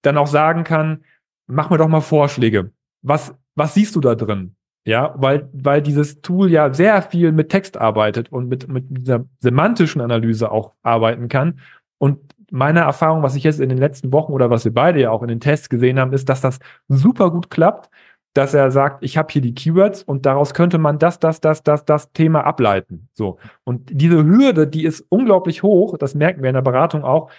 dann 0.04 0.18
auch 0.18 0.28
sagen 0.28 0.64
kann, 0.64 1.04
mach 1.48 1.72
mir 1.72 1.78
doch 1.80 1.88
mal 1.88 2.02
Vorschläge. 2.02 2.72
Was, 3.02 3.34
was 3.56 3.74
siehst 3.74 3.96
du 3.96 4.02
da 4.02 4.14
drin? 4.14 4.56
Ja, 4.86 5.14
weil, 5.18 5.50
weil 5.54 5.82
dieses 5.82 6.22
Tool 6.22 6.52
ja 6.52 6.74
sehr 6.74 7.02
viel 7.02 7.32
mit 7.32 7.50
Text 7.50 7.78
arbeitet 7.78 8.32
und 8.32 8.50
mit, 8.50 8.68
mit 8.68 8.86
dieser 8.90 9.26
semantischen 9.40 10.02
Analyse 10.02 10.52
auch 10.52 10.74
arbeiten 10.84 11.30
kann. 11.30 11.60
Und 12.00 12.20
meine 12.52 12.82
Erfahrung, 12.82 13.24
was 13.24 13.36
ich 13.36 13.44
jetzt 13.44 13.62
in 13.62 13.70
den 13.70 13.78
letzten 13.78 14.12
Wochen 14.12 14.34
oder 14.34 14.50
was 14.50 14.66
wir 14.66 14.74
beide 14.74 15.00
ja 15.00 15.10
auch 15.10 15.22
in 15.24 15.30
den 15.30 15.40
Tests 15.40 15.70
gesehen 15.70 16.00
haben, 16.00 16.12
ist, 16.12 16.28
dass 16.28 16.42
das 16.42 16.60
super 16.90 17.32
gut 17.32 17.50
klappt, 17.50 17.90
dass 18.34 18.54
er 18.54 18.72
sagt, 18.72 19.04
ich 19.04 19.18
habe 19.18 19.32
hier 19.32 19.42
die 19.42 19.54
Keywords 19.54 20.04
und 20.04 20.26
daraus 20.26 20.54
könnte 20.54 20.80
man 20.80 21.00
das, 21.00 21.20
das, 21.20 21.40
das, 21.40 21.64
das, 21.64 21.86
das 21.86 22.12
Thema 22.12 22.46
ableiten. 22.46 23.10
So. 23.14 23.38
Und 23.64 23.90
diese 23.92 24.24
Hürde, 24.26 24.68
die 24.68 24.86
ist 24.86 25.06
unglaublich 25.10 25.64
hoch, 25.64 25.98
das 25.98 26.16
merken 26.16 26.42
wir 26.42 26.50
in 26.50 26.56
der 26.56 26.62
Beratung 26.62 27.04
auch, 27.04 27.32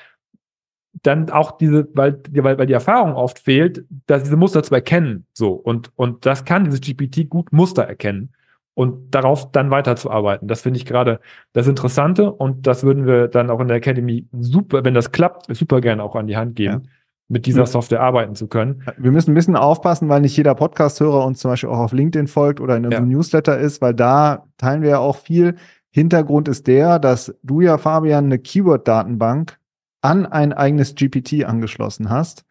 dann 1.02 1.30
auch 1.30 1.58
diese, 1.58 1.88
weil, 1.94 2.20
weil, 2.30 2.58
weil 2.58 2.66
die 2.66 2.72
Erfahrung 2.72 3.14
oft 3.14 3.38
fehlt, 3.38 3.84
dass 4.06 4.22
diese 4.22 4.36
Muster 4.36 4.62
zu 4.62 4.74
erkennen. 4.74 5.26
So. 5.32 5.52
Und, 5.52 5.90
und 5.96 6.24
das 6.26 6.44
kann 6.44 6.64
dieses 6.64 6.80
GPT 6.80 7.28
gut 7.28 7.52
Muster 7.52 7.82
erkennen 7.82 8.32
und 8.74 9.14
darauf 9.14 9.50
dann 9.52 9.70
weiterzuarbeiten. 9.70 10.48
Das 10.48 10.62
finde 10.62 10.78
ich 10.78 10.86
gerade 10.86 11.20
das 11.52 11.66
Interessante 11.66 12.32
und 12.32 12.66
das 12.66 12.82
würden 12.82 13.06
wir 13.06 13.28
dann 13.28 13.50
auch 13.50 13.60
in 13.60 13.68
der 13.68 13.78
Academy 13.78 14.26
super, 14.32 14.84
wenn 14.84 14.94
das 14.94 15.12
klappt, 15.12 15.54
super 15.54 15.80
gerne 15.80 16.02
auch 16.02 16.16
an 16.16 16.26
die 16.26 16.36
Hand 16.36 16.56
geben, 16.56 16.88
mit 17.28 17.46
dieser 17.46 17.60
Ja. 17.60 17.66
Software 17.66 18.00
arbeiten 18.00 18.34
zu 18.34 18.48
können. 18.48 18.82
Wir 18.98 19.10
müssen 19.10 19.32
ein 19.32 19.34
bisschen 19.34 19.56
aufpassen, 19.56 20.08
weil 20.08 20.20
nicht 20.20 20.36
jeder 20.36 20.54
Podcast-Hörer 20.54 21.24
uns 21.24 21.38
zum 21.40 21.50
Beispiel 21.50 21.70
auch 21.70 21.78
auf 21.78 21.92
LinkedIn 21.92 22.26
folgt 22.26 22.60
oder 22.60 22.76
in 22.76 22.84
unserem 22.84 23.08
Newsletter 23.08 23.58
ist, 23.58 23.80
weil 23.80 23.94
da 23.94 24.46
teilen 24.58 24.82
wir 24.82 24.90
ja 24.90 24.98
auch 24.98 25.16
viel. 25.16 25.56
Hintergrund 25.90 26.48
ist 26.48 26.66
der, 26.66 26.98
dass 26.98 27.34
du 27.42 27.60
ja, 27.60 27.78
Fabian, 27.78 28.26
eine 28.26 28.38
Keyword-Datenbank 28.38 29.58
an 30.04 30.26
ein 30.26 30.52
eigenes 30.52 30.94
GPT 30.94 31.44
angeschlossen 31.44 32.10
hast. 32.10 32.44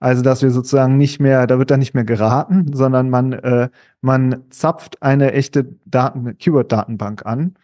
Also, 0.00 0.22
dass 0.22 0.42
wir 0.42 0.50
sozusagen 0.50 0.96
nicht 0.96 1.20
mehr, 1.20 1.46
da 1.46 1.58
wird 1.58 1.70
dann 1.70 1.80
nicht 1.80 1.94
mehr 1.94 2.04
geraten, 2.04 2.72
sondern 2.72 3.10
man, 3.10 3.32
äh, 3.32 3.68
man 4.00 4.44
zapft 4.50 5.02
eine 5.02 5.32
echte 5.32 5.76
Daten, 5.86 6.38
Keyword-Datenbank 6.38 7.26
an. 7.26 7.54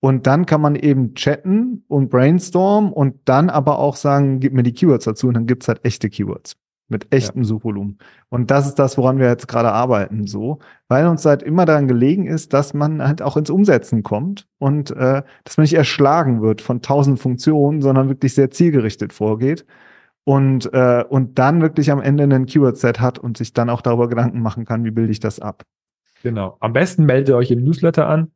Und 0.00 0.26
dann 0.26 0.46
kann 0.46 0.60
man 0.60 0.74
eben 0.74 1.14
chatten 1.14 1.84
und 1.88 2.10
brainstormen 2.10 2.92
und 2.92 3.16
dann 3.26 3.48
aber 3.48 3.78
auch 3.78 3.96
sagen, 3.96 4.40
gib 4.40 4.52
mir 4.52 4.62
die 4.62 4.74
Keywords 4.74 5.04
dazu 5.04 5.28
und 5.28 5.34
dann 5.34 5.46
gibt's 5.46 5.68
halt 5.68 5.84
echte 5.84 6.10
Keywords 6.10 6.56
mit 6.88 7.12
echtem 7.12 7.44
Suchvolumen. 7.44 7.98
Und 8.28 8.50
das 8.50 8.66
ist 8.66 8.78
das, 8.78 8.98
woran 8.98 9.18
wir 9.18 9.28
jetzt 9.28 9.48
gerade 9.48 9.72
arbeiten, 9.72 10.26
so, 10.26 10.58
weil 10.88 11.06
uns 11.06 11.24
halt 11.24 11.42
immer 11.42 11.64
daran 11.64 11.88
gelegen 11.88 12.26
ist, 12.26 12.52
dass 12.52 12.74
man 12.74 13.02
halt 13.02 13.22
auch 13.22 13.36
ins 13.36 13.50
Umsetzen 13.50 14.02
kommt 14.02 14.46
und 14.58 14.90
äh, 14.90 15.22
dass 15.44 15.56
man 15.56 15.62
nicht 15.62 15.74
erschlagen 15.74 16.42
wird 16.42 16.60
von 16.60 16.82
tausend 16.82 17.18
Funktionen, 17.18 17.80
sondern 17.80 18.08
wirklich 18.08 18.34
sehr 18.34 18.50
zielgerichtet 18.50 19.12
vorgeht 19.12 19.64
und, 20.24 20.72
äh, 20.72 21.04
und 21.08 21.38
dann 21.38 21.62
wirklich 21.62 21.90
am 21.90 22.00
Ende 22.00 22.24
einen 22.24 22.46
Keyword-Set 22.46 23.00
hat 23.00 23.18
und 23.18 23.36
sich 23.36 23.52
dann 23.52 23.70
auch 23.70 23.80
darüber 23.80 24.08
Gedanken 24.08 24.40
machen 24.40 24.64
kann, 24.64 24.84
wie 24.84 24.90
bilde 24.90 25.12
ich 25.12 25.20
das 25.20 25.40
ab. 25.40 25.64
Genau. 26.22 26.56
Am 26.60 26.72
besten 26.72 27.04
meldet 27.04 27.34
euch 27.34 27.50
im 27.50 27.62
Newsletter 27.62 28.08
an, 28.08 28.30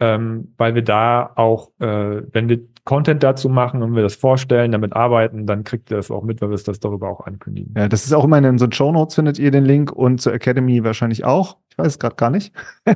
ähm, 0.00 0.54
weil 0.56 0.74
wir 0.74 0.82
da 0.82 1.30
auch, 1.36 1.70
äh, 1.78 2.22
wenn 2.32 2.48
wir 2.48 2.60
Content 2.84 3.22
dazu 3.22 3.48
machen 3.48 3.82
und 3.82 3.94
wir 3.94 4.02
das 4.02 4.16
vorstellen, 4.16 4.72
damit 4.72 4.94
arbeiten, 4.94 5.46
dann 5.46 5.62
kriegt 5.62 5.90
ihr 5.90 5.98
das 5.98 6.10
auch 6.10 6.22
mit, 6.22 6.40
weil 6.40 6.48
wir 6.48 6.54
es 6.54 6.64
das 6.64 6.80
darüber 6.80 7.10
auch 7.10 7.20
ankündigen. 7.26 7.74
Ja, 7.76 7.88
das 7.88 8.06
ist 8.06 8.12
auch 8.14 8.24
immer 8.24 8.38
in 8.38 8.46
unseren 8.46 8.72
Show 8.72 8.90
Notes 8.90 9.14
findet 9.14 9.38
ihr 9.38 9.50
den 9.50 9.64
Link 9.64 9.92
und 9.92 10.20
zur 10.20 10.32
Academy 10.32 10.82
wahrscheinlich 10.82 11.24
auch. 11.24 11.58
Ich 11.70 11.78
weiß 11.78 11.86
es 11.86 11.98
gerade 11.98 12.16
gar 12.16 12.30
nicht. 12.30 12.52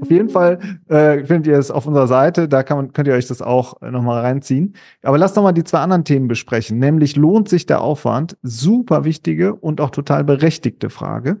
auf 0.00 0.10
jeden 0.10 0.30
Fall 0.30 0.58
äh, 0.88 1.24
findet 1.24 1.46
ihr 1.46 1.58
es 1.58 1.70
auf 1.70 1.86
unserer 1.86 2.06
Seite. 2.06 2.48
Da 2.48 2.62
kann 2.62 2.78
man, 2.78 2.92
könnt 2.92 3.06
ihr 3.06 3.14
euch 3.14 3.28
das 3.28 3.42
auch 3.42 3.80
nochmal 3.82 4.22
reinziehen. 4.22 4.74
Aber 5.02 5.18
lasst 5.18 5.36
noch 5.36 5.42
mal 5.42 5.52
die 5.52 5.64
zwei 5.64 5.80
anderen 5.80 6.04
Themen 6.04 6.26
besprechen. 6.26 6.78
Nämlich 6.78 7.16
lohnt 7.16 7.48
sich 7.48 7.66
der 7.66 7.82
Aufwand? 7.82 8.38
Super 8.42 9.04
wichtige 9.04 9.54
und 9.54 9.80
auch 9.80 9.90
total 9.90 10.24
berechtigte 10.24 10.88
Frage. 10.88 11.40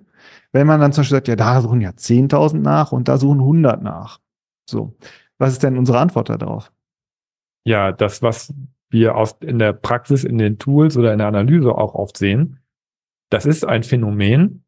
Wenn 0.52 0.66
man 0.66 0.80
dann 0.80 0.92
zum 0.92 1.02
Beispiel 1.02 1.16
sagt, 1.16 1.28
ja, 1.28 1.36
da 1.36 1.60
suchen 1.60 1.80
ja 1.80 1.90
10.000 1.90 2.58
nach 2.58 2.92
und 2.92 3.08
da 3.08 3.16
suchen 3.16 3.40
100 3.40 3.82
nach. 3.82 4.20
So. 4.70 4.96
Was 5.38 5.52
ist 5.52 5.62
denn 5.62 5.78
unsere 5.78 5.98
Antwort 5.98 6.28
darauf? 6.28 6.72
Ja, 7.64 7.92
das, 7.92 8.22
was 8.22 8.54
wir 8.90 9.16
aus, 9.16 9.36
in 9.40 9.58
der 9.58 9.72
Praxis, 9.72 10.24
in 10.24 10.38
den 10.38 10.58
Tools 10.58 10.96
oder 10.96 11.12
in 11.12 11.18
der 11.18 11.28
Analyse 11.28 11.74
auch 11.74 11.94
oft 11.94 12.16
sehen, 12.16 12.60
das 13.30 13.46
ist 13.46 13.64
ein 13.64 13.82
Phänomen, 13.82 14.64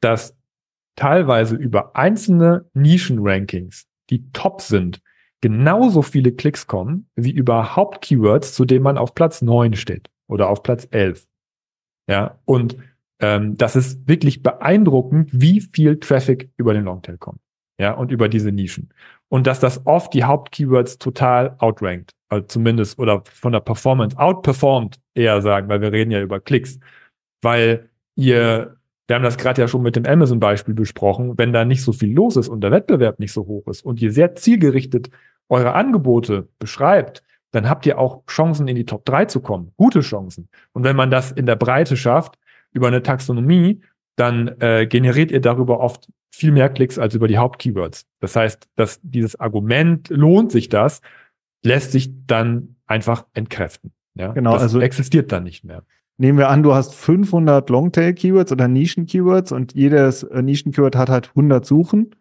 dass 0.00 0.36
teilweise 0.96 1.56
über 1.56 1.96
einzelne 1.96 2.66
Nischen-Rankings, 2.74 3.86
die 4.10 4.30
top 4.32 4.60
sind, 4.60 5.02
genauso 5.40 6.02
viele 6.02 6.32
Klicks 6.32 6.66
kommen, 6.66 7.10
wie 7.16 7.32
über 7.32 7.76
Hauptkeywords, 7.76 8.54
zu 8.54 8.64
denen 8.64 8.84
man 8.84 8.96
auf 8.96 9.14
Platz 9.14 9.42
9 9.42 9.74
steht 9.74 10.10
oder 10.28 10.48
auf 10.48 10.62
Platz 10.62 10.86
11. 10.90 11.26
Ja, 12.08 12.38
und 12.44 12.76
ähm, 13.20 13.56
das 13.56 13.76
ist 13.76 14.06
wirklich 14.08 14.42
beeindruckend, 14.42 15.30
wie 15.32 15.60
viel 15.60 15.98
Traffic 15.98 16.50
über 16.56 16.74
den 16.74 16.84
Longtail 16.84 17.18
kommt. 17.18 17.40
Ja, 17.78 17.92
und 17.92 18.12
über 18.12 18.28
diese 18.28 18.52
Nischen. 18.52 18.90
Und 19.28 19.46
dass 19.46 19.58
das 19.60 19.84
oft 19.86 20.14
die 20.14 20.24
Hauptkeywords 20.24 20.98
total 20.98 21.56
outrankt. 21.58 22.12
Also 22.28 22.46
zumindest 22.46 22.98
oder 22.98 23.22
von 23.24 23.52
der 23.52 23.60
Performance 23.60 24.16
outperformed 24.16 25.00
eher 25.14 25.42
sagen, 25.42 25.68
weil 25.68 25.80
wir 25.80 25.92
reden 25.92 26.10
ja 26.10 26.20
über 26.20 26.40
Klicks. 26.40 26.78
Weil 27.42 27.88
ihr, 28.14 28.76
wir 29.08 29.16
haben 29.16 29.24
das 29.24 29.36
gerade 29.36 29.60
ja 29.60 29.68
schon 29.68 29.82
mit 29.82 29.96
dem 29.96 30.06
Amazon-Beispiel 30.06 30.74
besprochen, 30.74 31.36
wenn 31.36 31.52
da 31.52 31.64
nicht 31.64 31.82
so 31.82 31.92
viel 31.92 32.12
los 32.12 32.36
ist 32.36 32.48
und 32.48 32.62
der 32.62 32.70
Wettbewerb 32.70 33.18
nicht 33.18 33.32
so 33.32 33.46
hoch 33.46 33.66
ist 33.66 33.84
und 33.84 34.00
ihr 34.00 34.12
sehr 34.12 34.36
zielgerichtet 34.36 35.10
eure 35.48 35.74
Angebote 35.74 36.48
beschreibt, 36.58 37.22
dann 37.50 37.68
habt 37.68 37.86
ihr 37.86 37.98
auch 37.98 38.24
Chancen, 38.26 38.66
in 38.66 38.76
die 38.76 38.86
Top 38.86 39.04
3 39.04 39.26
zu 39.26 39.40
kommen. 39.40 39.72
Gute 39.76 40.00
Chancen. 40.00 40.48
Und 40.72 40.84
wenn 40.84 40.96
man 40.96 41.10
das 41.10 41.32
in 41.32 41.46
der 41.46 41.56
Breite 41.56 41.96
schafft, 41.96 42.38
über 42.72 42.88
eine 42.88 43.02
Taxonomie, 43.02 43.80
dann 44.16 44.48
äh, 44.60 44.86
generiert 44.86 45.30
ihr 45.30 45.40
darüber 45.40 45.80
oft 45.80 46.08
viel 46.34 46.52
mehr 46.52 46.68
Klicks 46.68 46.98
als 46.98 47.14
über 47.14 47.28
die 47.28 47.38
Hauptkeywords. 47.38 48.06
Das 48.20 48.36
heißt, 48.36 48.68
dass 48.76 49.00
dieses 49.02 49.38
Argument 49.38 50.08
lohnt 50.10 50.52
sich 50.52 50.68
das, 50.68 51.00
lässt 51.62 51.92
sich 51.92 52.10
dann 52.26 52.76
einfach 52.86 53.26
entkräften. 53.34 53.92
Ja? 54.14 54.32
Genau, 54.32 54.52
das 54.52 54.62
also 54.62 54.80
existiert 54.80 55.32
dann 55.32 55.44
nicht 55.44 55.64
mehr. 55.64 55.84
Nehmen 56.16 56.38
wir 56.38 56.48
an, 56.48 56.62
du 56.62 56.74
hast 56.74 56.94
500 56.94 57.68
Longtail-Keywords 57.70 58.52
oder 58.52 58.68
Nischen-Keywords 58.68 59.50
und 59.52 59.74
jedes 59.74 60.22
äh, 60.22 60.42
Nischen-Keyword 60.42 60.96
hat 60.96 61.08
halt 61.08 61.30
100 61.30 61.66
Suchen. 61.66 62.14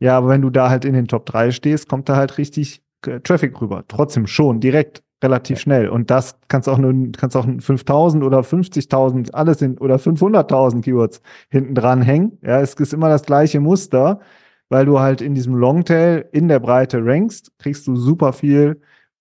Ja, 0.00 0.16
aber 0.16 0.28
wenn 0.28 0.42
du 0.42 0.50
da 0.50 0.70
halt 0.70 0.84
in 0.84 0.94
den 0.94 1.06
Top 1.06 1.26
3 1.26 1.52
stehst, 1.52 1.88
kommt 1.88 2.08
da 2.08 2.16
halt 2.16 2.38
richtig 2.38 2.82
äh, 3.06 3.20
Traffic 3.20 3.60
rüber. 3.60 3.84
Trotzdem 3.86 4.26
schon, 4.26 4.60
direkt, 4.60 5.02
relativ 5.22 5.58
schnell. 5.58 5.88
Und 5.88 6.10
das 6.10 6.38
kannst 6.48 6.68
auch 6.68 6.78
nur, 6.78 7.12
kannst 7.12 7.36
auch 7.36 7.46
5000 7.46 8.22
oder 8.22 8.40
50.000, 8.40 9.32
alles 9.32 9.62
in, 9.62 9.78
oder 9.78 9.96
500.000 9.96 10.82
Keywords 10.82 11.20
hinten 11.50 11.74
dran 11.74 12.02
hängen. 12.02 12.38
Ja, 12.42 12.60
es 12.60 12.74
ist 12.74 12.92
immer 12.92 13.08
das 13.08 13.24
gleiche 13.24 13.60
Muster, 13.60 14.20
weil 14.68 14.86
du 14.86 15.00
halt 15.00 15.20
in 15.20 15.34
diesem 15.34 15.54
Longtail 15.54 16.28
in 16.32 16.48
der 16.48 16.60
Breite 16.60 17.04
rankst, 17.04 17.52
kriegst 17.58 17.86
du 17.86 17.96
super 17.96 18.32
viel 18.32 18.80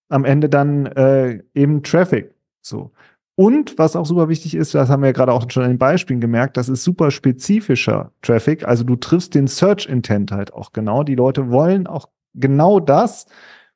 am 0.10 0.26
Ende 0.26 0.50
dann 0.50 0.86
äh, 0.86 1.44
eben 1.54 1.84
Traffic. 1.84 2.34
So. 2.62 2.92
Und 3.36 3.78
was 3.78 3.96
auch 3.96 4.06
super 4.06 4.30
wichtig 4.30 4.56
ist, 4.56 4.74
das 4.74 4.90
haben 4.90 5.04
wir 5.04 5.10
ja 5.10 5.14
gerade 5.14 5.32
auch 5.32 5.46
schon 5.50 5.64
in 5.64 5.74
den 5.74 5.78
Beispielen 5.78 6.20
gemerkt, 6.20 6.58
das 6.58 6.70
ist 6.70 6.84
super 6.84 7.12
spezifischer 7.12 8.12
Traffic. 8.24 8.68
Also 8.68 8.84
du 8.84 8.96
triffst 8.96 9.36
den 9.36 9.48
Search 9.48 9.86
Intent 9.88 10.32
halt 10.32 10.54
auch 10.54 10.74
genau. 10.74 11.04
Die 11.04 11.16
Leute 11.16 11.52
wollen 11.52 11.86
auch 11.86 12.10
genau 12.34 12.80
das, 12.80 13.28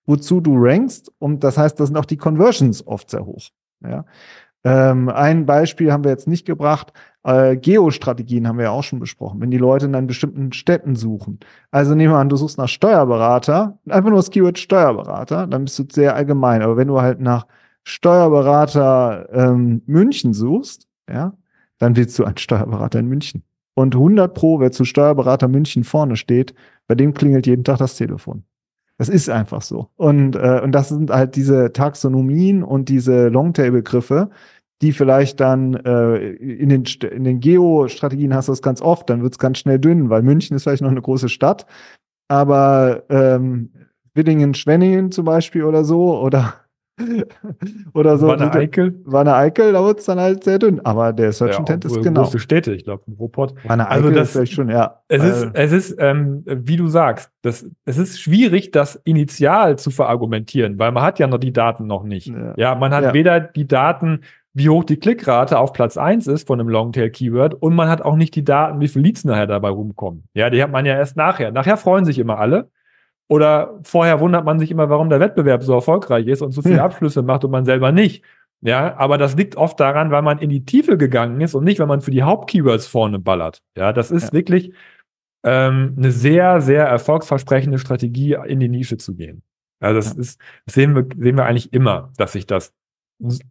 wozu 0.06 0.42
du 0.42 0.56
rankst. 0.58 1.12
Und 1.20 1.44
das 1.44 1.58
heißt, 1.58 1.80
das 1.80 1.88
sind 1.88 1.98
auch 1.98 2.06
die 2.06 2.18
Conversions 2.18 2.86
oft 2.86 3.10
sehr 3.10 3.26
hoch. 3.26 3.50
Ja. 3.84 4.06
Ähm, 4.64 5.10
ein 5.10 5.46
Beispiel 5.46 5.92
haben 5.92 6.04
wir 6.04 6.12
jetzt 6.12 6.28
nicht 6.28 6.46
gebracht. 6.46 6.94
Äh, 7.24 7.58
Geostrategien 7.58 8.48
haben 8.48 8.58
wir 8.58 8.66
ja 8.66 8.72
auch 8.72 8.84
schon 8.84 9.00
besprochen, 9.00 9.42
wenn 9.42 9.52
die 9.52 9.58
Leute 9.58 9.88
in 9.88 10.08
bestimmten 10.08 10.54
Städten 10.54 10.96
suchen. 10.96 11.40
Also 11.72 11.96
nehmen 11.96 12.14
wir 12.14 12.20
an, 12.20 12.30
du 12.30 12.36
suchst 12.36 12.58
nach 12.58 12.68
Steuerberater, 12.68 13.80
einfach 13.90 14.10
nur 14.10 14.20
das 14.20 14.30
Keyword 14.30 14.60
Steuerberater, 14.60 15.48
dann 15.48 15.66
bist 15.66 15.80
du 15.80 15.84
sehr 15.92 16.16
allgemein. 16.16 16.62
Aber 16.62 16.78
wenn 16.78 16.88
du 16.88 17.02
halt 17.02 17.20
nach 17.20 17.48
Steuerberater 17.84 19.28
ähm, 19.32 19.82
München 19.88 20.34
suchst, 20.34 20.88
ja, 21.10 21.34
dann 21.80 21.96
willst 21.96 22.18
du 22.20 22.26
einen 22.26 22.38
Steuerberater 22.38 23.00
in 23.00 23.08
München. 23.08 23.44
Und 23.74 23.96
100 23.96 24.34
Pro, 24.34 24.60
wer 24.60 24.72
zu 24.72 24.86
Steuerberater 24.86 25.48
München 25.48 25.84
vorne 25.84 26.16
steht, 26.16 26.54
bei 26.88 26.94
dem 26.94 27.14
klingelt 27.14 27.48
jeden 27.48 27.64
Tag 27.64 27.80
das 27.80 27.96
Telefon. 27.96 28.44
Das 29.02 29.10
ist 29.10 29.32
einfach 29.32 29.64
so. 29.64 29.90
Und, 29.96 30.36
äh, 30.36 30.62
und 30.64 30.74
das 30.74 30.90
sind 30.90 31.10
halt 31.10 31.36
diese 31.36 31.74
Taxonomien 31.74 32.62
und 32.62 32.88
diese 32.88 33.30
Longtail-Begriffe, 33.30 34.30
die 34.84 34.92
vielleicht 34.92 35.40
dann 35.40 35.74
äh, 35.74 36.18
in 36.18 36.70
den, 36.70 36.84
in 37.12 37.24
den 37.24 37.40
Geo-Strategien 37.40 38.36
hast 38.36 38.48
du 38.48 38.52
das 38.52 38.62
ganz 38.62 38.80
oft, 38.80 39.10
dann 39.10 39.24
wird 39.24 39.32
es 39.34 39.40
ganz 39.40 39.58
schnell 39.58 39.80
dünn, 39.80 40.12
weil 40.12 40.22
München 40.22 40.56
ist 40.56 40.66
vielleicht 40.66 40.84
noch 40.84 40.92
eine 40.92 41.02
große 41.02 41.30
Stadt, 41.30 41.66
aber 42.28 43.02
ähm, 43.10 43.72
Willingen, 44.14 44.54
Schwenningen 44.54 45.12
zum 45.12 45.26
Beispiel 45.26 45.64
oder 45.64 45.84
so, 45.84 46.20
oder 46.20 46.54
oder 47.94 48.18
so. 48.18 48.28
Wanne 48.28 48.52
Eickel. 48.54 49.00
Wanne 49.06 49.36
Eickel, 49.36 49.74
da 49.74 49.84
wird 49.84 50.00
es 50.00 50.06
dann 50.06 50.20
halt 50.20 50.44
sehr 50.44 50.60
dünn. 50.60 50.80
Aber 50.86 51.14
der 51.14 51.32
Search 51.32 51.54
Ja, 51.54 51.60
Intent 51.60 51.86
ist 51.86 52.02
genau. 52.02 52.24
Große 52.24 52.40
Städte, 52.40 52.74
ich 52.74 52.84
glaube, 52.84 53.04
Ruhrpott. 53.18 53.56
Wanne 53.66 53.88
Also 53.88 54.06
Eickel 54.08 54.16
das- 54.20 54.28
ist 54.30 54.34
vielleicht 54.34 54.54
schon, 54.54 54.70
ja. 54.70 55.02
Es 55.08 55.24
ist, 55.24 55.44
Äh, 55.44 55.50
es 55.54 55.72
ist, 55.72 55.96
ähm, 56.00 56.44
wie 56.46 56.76
du 56.78 56.88
sagst, 56.88 57.32
das, 57.42 57.66
es 57.86 57.98
ist 57.98 58.20
schwierig, 58.22 58.72
das 58.72 58.96
initial 59.04 59.78
zu 59.78 59.90
verargumentieren, 59.92 60.78
weil 60.80 60.92
man 60.92 61.04
hat 61.04 61.20
ja 61.20 61.28
noch 61.28 61.40
die 61.40 61.54
Daten 61.54 61.88
noch 61.88 62.04
nicht. 62.04 62.28
Ja. 62.28 62.54
Ja, 62.58 62.76
man 62.76 62.94
hat 62.94 63.04
Ja. 63.04 63.14
weder 63.14 63.40
die 63.40 63.68
Daten, 63.68 64.22
wie 64.54 64.68
hoch 64.70 64.84
die 64.84 64.98
Klickrate 64.98 65.58
auf 65.58 65.72
Platz 65.72 65.96
1 65.98 66.28
ist 66.28 66.46
von 66.48 66.60
einem 66.60 66.68
Longtail-Keyword 66.70 67.54
und 67.56 67.74
man 67.74 67.88
hat 67.88 68.02
auch 68.02 68.18
nicht 68.18 68.36
die 68.36 68.44
Daten, 68.44 68.82
wie 68.82 68.90
viele 68.90 69.06
Leads 69.06 69.24
nachher 69.24 69.48
dabei 69.48 69.70
rumkommen. 69.70 70.24
Ja, 70.34 70.50
die 70.50 70.62
hat 70.62 70.72
man 70.72 70.86
ja 70.86 70.96
erst 70.96 71.16
nachher. 71.16 71.52
Nachher 71.52 71.78
freuen 71.78 72.04
sich 72.04 72.20
immer 72.20 72.38
alle. 72.38 72.70
Oder 73.32 73.80
vorher 73.84 74.20
wundert 74.20 74.44
man 74.44 74.60
sich 74.60 74.72
immer, 74.72 74.90
warum 74.90 75.10
der 75.10 75.22
Wettbewerb 75.22 75.64
so 75.64 75.74
erfolgreich 75.74 76.28
ist 76.28 76.42
und 76.42 76.52
so 76.52 76.62
viele 76.62 76.76
Hm. 76.76 76.82
Abschlüsse 76.82 77.22
macht 77.24 77.46
und 77.46 77.52
man 77.52 77.64
selber 77.64 77.94
nicht. 77.94 78.26
Ja, 78.60 78.98
aber 78.98 79.18
das 79.18 79.38
liegt 79.38 79.56
oft 79.56 79.80
daran, 79.80 80.12
weil 80.12 80.22
man 80.22 80.38
in 80.40 80.50
die 80.50 80.66
Tiefe 80.66 80.98
gegangen 80.98 81.40
ist 81.40 81.56
und 81.56 81.64
nicht, 81.64 81.80
weil 81.80 81.88
man 81.88 82.02
für 82.02 82.12
die 82.12 82.24
Hauptkeywords 82.24 82.88
vorne 82.88 83.20
ballert. 83.20 83.62
Ja, 83.78 83.94
das 83.94 84.12
ist 84.12 84.26
Ja. 84.26 84.34
wirklich 84.34 84.74
ähm, 85.44 85.96
eine 85.98 86.12
sehr, 86.12 86.60
sehr 86.60 86.84
erfolgsversprechende 86.86 87.80
Strategie, 87.80 88.38
in 88.48 88.60
die 88.60 88.68
Nische 88.68 88.98
zu 88.98 89.16
gehen. 89.16 89.44
Also 89.80 89.96
das 89.96 90.14
Ja. 90.14 90.20
ist, 90.20 90.42
das 90.66 90.76
sehen 90.76 90.94
wir, 90.94 91.06
sehen 91.18 91.38
wir 91.38 91.46
eigentlich 91.46 91.72
immer, 91.72 92.12
dass 92.18 92.34
sich 92.34 92.46
das 92.46 92.74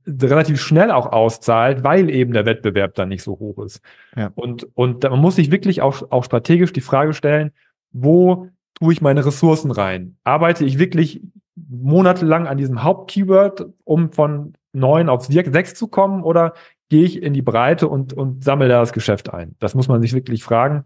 relativ 0.06 0.60
schnell 0.60 0.90
auch 0.90 1.10
auszahlt, 1.10 1.82
weil 1.84 2.10
eben 2.10 2.34
der 2.34 2.44
Wettbewerb 2.44 2.94
dann 2.96 3.08
nicht 3.08 3.22
so 3.22 3.32
hoch 3.38 3.64
ist. 3.64 3.80
Ja. 4.14 4.30
Und, 4.34 4.68
und 4.76 5.04
man 5.04 5.18
muss 5.20 5.36
sich 5.36 5.50
wirklich 5.50 5.80
auch, 5.80 6.10
auch 6.12 6.24
strategisch 6.24 6.72
die 6.74 6.82
Frage 6.82 7.14
stellen, 7.14 7.50
wo 7.92 8.48
tue 8.80 8.92
ich 8.92 9.00
meine 9.00 9.24
Ressourcen 9.24 9.70
rein? 9.70 10.16
Arbeite 10.24 10.64
ich 10.64 10.78
wirklich 10.78 11.22
monatelang 11.54 12.46
an 12.46 12.58
diesem 12.58 12.82
Hauptkeyword, 12.82 13.66
um 13.84 14.12
von 14.12 14.54
neun 14.72 15.08
auf 15.08 15.24
sechs 15.24 15.74
zu 15.74 15.88
kommen, 15.88 16.22
oder 16.22 16.54
gehe 16.88 17.04
ich 17.04 17.22
in 17.22 17.34
die 17.34 17.42
Breite 17.42 17.88
und, 17.88 18.12
und 18.12 18.42
sammle 18.42 18.68
da 18.68 18.80
das 18.80 18.92
Geschäft 18.92 19.32
ein? 19.32 19.54
Das 19.58 19.74
muss 19.74 19.88
man 19.88 20.00
sich 20.00 20.12
wirklich 20.12 20.42
fragen. 20.42 20.84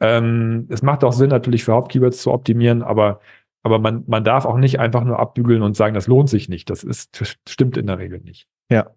Ähm, 0.00 0.66
es 0.70 0.82
macht 0.82 1.04
auch 1.04 1.12
Sinn, 1.12 1.30
natürlich 1.30 1.64
für 1.64 1.72
Hauptkeywords 1.72 2.22
zu 2.22 2.32
optimieren, 2.32 2.82
aber, 2.82 3.20
aber 3.62 3.78
man, 3.78 4.04
man 4.06 4.24
darf 4.24 4.44
auch 4.44 4.58
nicht 4.58 4.78
einfach 4.78 5.04
nur 5.04 5.18
abbügeln 5.18 5.62
und 5.62 5.76
sagen, 5.76 5.94
das 5.94 6.06
lohnt 6.06 6.28
sich 6.28 6.48
nicht. 6.48 6.70
Das 6.70 6.84
ist, 6.84 7.20
das 7.20 7.36
stimmt 7.48 7.76
in 7.76 7.86
der 7.86 7.98
Regel 7.98 8.20
nicht. 8.20 8.46
ja. 8.70 8.90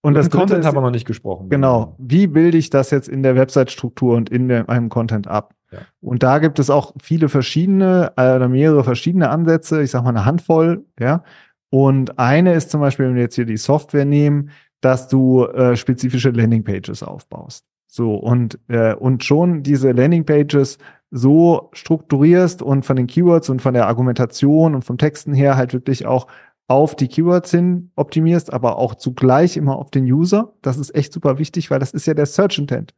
Und 0.00 0.14
das 0.14 0.28
dritte 0.28 0.38
Content 0.38 0.60
ist, 0.60 0.66
haben 0.66 0.76
wir 0.76 0.80
noch 0.80 0.90
nicht 0.90 1.06
gesprochen. 1.06 1.48
Genau. 1.48 1.96
Wie 1.98 2.26
bilde 2.26 2.56
ich 2.56 2.70
das 2.70 2.90
jetzt 2.90 3.08
in 3.08 3.22
der 3.22 3.34
Website-Struktur 3.34 4.16
und 4.16 4.30
in 4.30 4.48
der, 4.48 4.64
meinem 4.66 4.88
Content 4.88 5.26
ab? 5.26 5.54
Ja. 5.72 5.80
Und 6.00 6.22
da 6.22 6.38
gibt 6.38 6.58
es 6.58 6.70
auch 6.70 6.94
viele 7.02 7.28
verschiedene 7.28 8.12
äh, 8.16 8.36
oder 8.36 8.48
mehrere 8.48 8.84
verschiedene 8.84 9.28
Ansätze. 9.28 9.82
Ich 9.82 9.90
sag 9.90 10.02
mal 10.02 10.10
eine 10.10 10.24
Handvoll, 10.24 10.84
ja. 10.98 11.22
Und 11.70 12.18
eine 12.18 12.54
ist 12.54 12.70
zum 12.70 12.80
Beispiel, 12.80 13.06
wenn 13.06 13.14
wir 13.14 13.22
jetzt 13.22 13.34
hier 13.34 13.44
die 13.44 13.58
Software 13.58 14.06
nehmen, 14.06 14.50
dass 14.80 15.08
du 15.08 15.44
äh, 15.44 15.76
spezifische 15.76 16.30
Landingpages 16.30 17.02
aufbaust. 17.02 17.66
So 17.86 18.14
und 18.14 18.58
äh, 18.68 18.94
und 18.94 19.24
schon 19.24 19.62
diese 19.62 19.92
Landingpages 19.92 20.78
so 21.10 21.70
strukturierst 21.72 22.62
und 22.62 22.84
von 22.84 22.96
den 22.96 23.06
Keywords 23.06 23.48
und 23.48 23.62
von 23.62 23.74
der 23.74 23.86
Argumentation 23.86 24.74
und 24.74 24.84
vom 24.84 24.98
Texten 24.98 25.32
her 25.32 25.56
halt 25.56 25.72
wirklich 25.72 26.06
auch 26.06 26.26
auf 26.68 26.94
die 26.94 27.08
Keywords 27.08 27.50
hin 27.50 27.90
optimierst, 27.96 28.52
aber 28.52 28.76
auch 28.76 28.94
zugleich 28.94 29.56
immer 29.56 29.76
auf 29.76 29.90
den 29.90 30.04
User. 30.04 30.52
Das 30.62 30.76
ist 30.76 30.94
echt 30.94 31.12
super 31.12 31.38
wichtig, 31.38 31.70
weil 31.70 31.80
das 31.80 31.92
ist 31.92 32.06
ja 32.06 32.14
der 32.14 32.26
Search 32.26 32.58
Intent. 32.58 32.94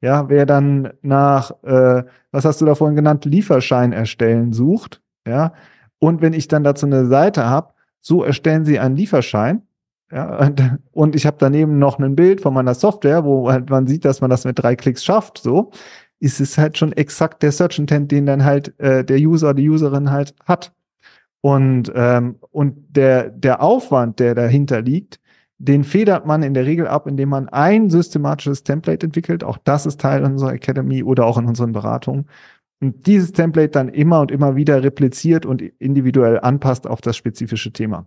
Ja, 0.00 0.30
wer 0.30 0.46
dann 0.46 0.94
nach, 1.02 1.52
äh, 1.62 2.02
was 2.32 2.46
hast 2.46 2.62
du 2.62 2.64
da 2.64 2.74
vorhin 2.74 2.96
genannt, 2.96 3.26
Lieferschein 3.26 3.92
erstellen 3.92 4.54
sucht, 4.54 5.02
ja, 5.26 5.52
und 5.98 6.22
wenn 6.22 6.32
ich 6.32 6.48
dann 6.48 6.64
dazu 6.64 6.86
eine 6.86 7.04
Seite 7.04 7.44
habe, 7.44 7.74
so 8.00 8.24
erstellen 8.24 8.64
sie 8.64 8.78
einen 8.78 8.96
Lieferschein, 8.96 9.62
ja, 10.10 10.38
und, 10.38 10.78
und 10.92 11.14
ich 11.14 11.26
habe 11.26 11.36
daneben 11.38 11.78
noch 11.78 11.98
ein 11.98 12.16
Bild 12.16 12.40
von 12.40 12.54
meiner 12.54 12.74
Software, 12.74 13.24
wo 13.24 13.52
halt 13.52 13.68
man 13.68 13.86
sieht, 13.86 14.06
dass 14.06 14.22
man 14.22 14.30
das 14.30 14.46
mit 14.46 14.58
drei 14.58 14.74
Klicks 14.74 15.04
schafft, 15.04 15.36
so, 15.36 15.70
ist 16.18 16.40
es 16.40 16.56
halt 16.56 16.78
schon 16.78 16.92
exakt 16.92 17.42
der 17.42 17.52
Search 17.52 17.78
Intent, 17.78 18.10
den 18.10 18.24
dann 18.24 18.44
halt 18.44 18.78
äh, 18.80 19.04
der 19.04 19.18
User, 19.18 19.52
die 19.52 19.68
Userin 19.68 20.10
halt 20.10 20.34
hat. 20.46 20.72
Und, 21.42 21.90
ähm, 21.94 22.36
und 22.50 22.96
der, 22.96 23.30
der 23.30 23.62
Aufwand, 23.62 24.20
der 24.20 24.34
dahinter 24.34 24.82
liegt, 24.82 25.20
den 25.58 25.84
federt 25.84 26.26
man 26.26 26.42
in 26.42 26.54
der 26.54 26.64
Regel 26.64 26.86
ab, 26.88 27.06
indem 27.06 27.28
man 27.28 27.48
ein 27.50 27.90
systematisches 27.90 28.62
Template 28.62 29.04
entwickelt. 29.04 29.44
Auch 29.44 29.58
das 29.58 29.84
ist 29.86 30.00
Teil 30.00 30.24
unserer 30.24 30.54
Academy 30.54 31.02
oder 31.02 31.26
auch 31.26 31.36
in 31.36 31.46
unseren 31.46 31.72
Beratungen. 31.72 32.26
Und 32.80 33.06
dieses 33.06 33.32
Template 33.32 33.70
dann 33.70 33.88
immer 33.90 34.20
und 34.20 34.30
immer 34.30 34.56
wieder 34.56 34.82
repliziert 34.82 35.44
und 35.44 35.60
individuell 35.60 36.40
anpasst 36.40 36.86
auf 36.86 37.02
das 37.02 37.16
spezifische 37.16 37.72
Thema. 37.72 38.06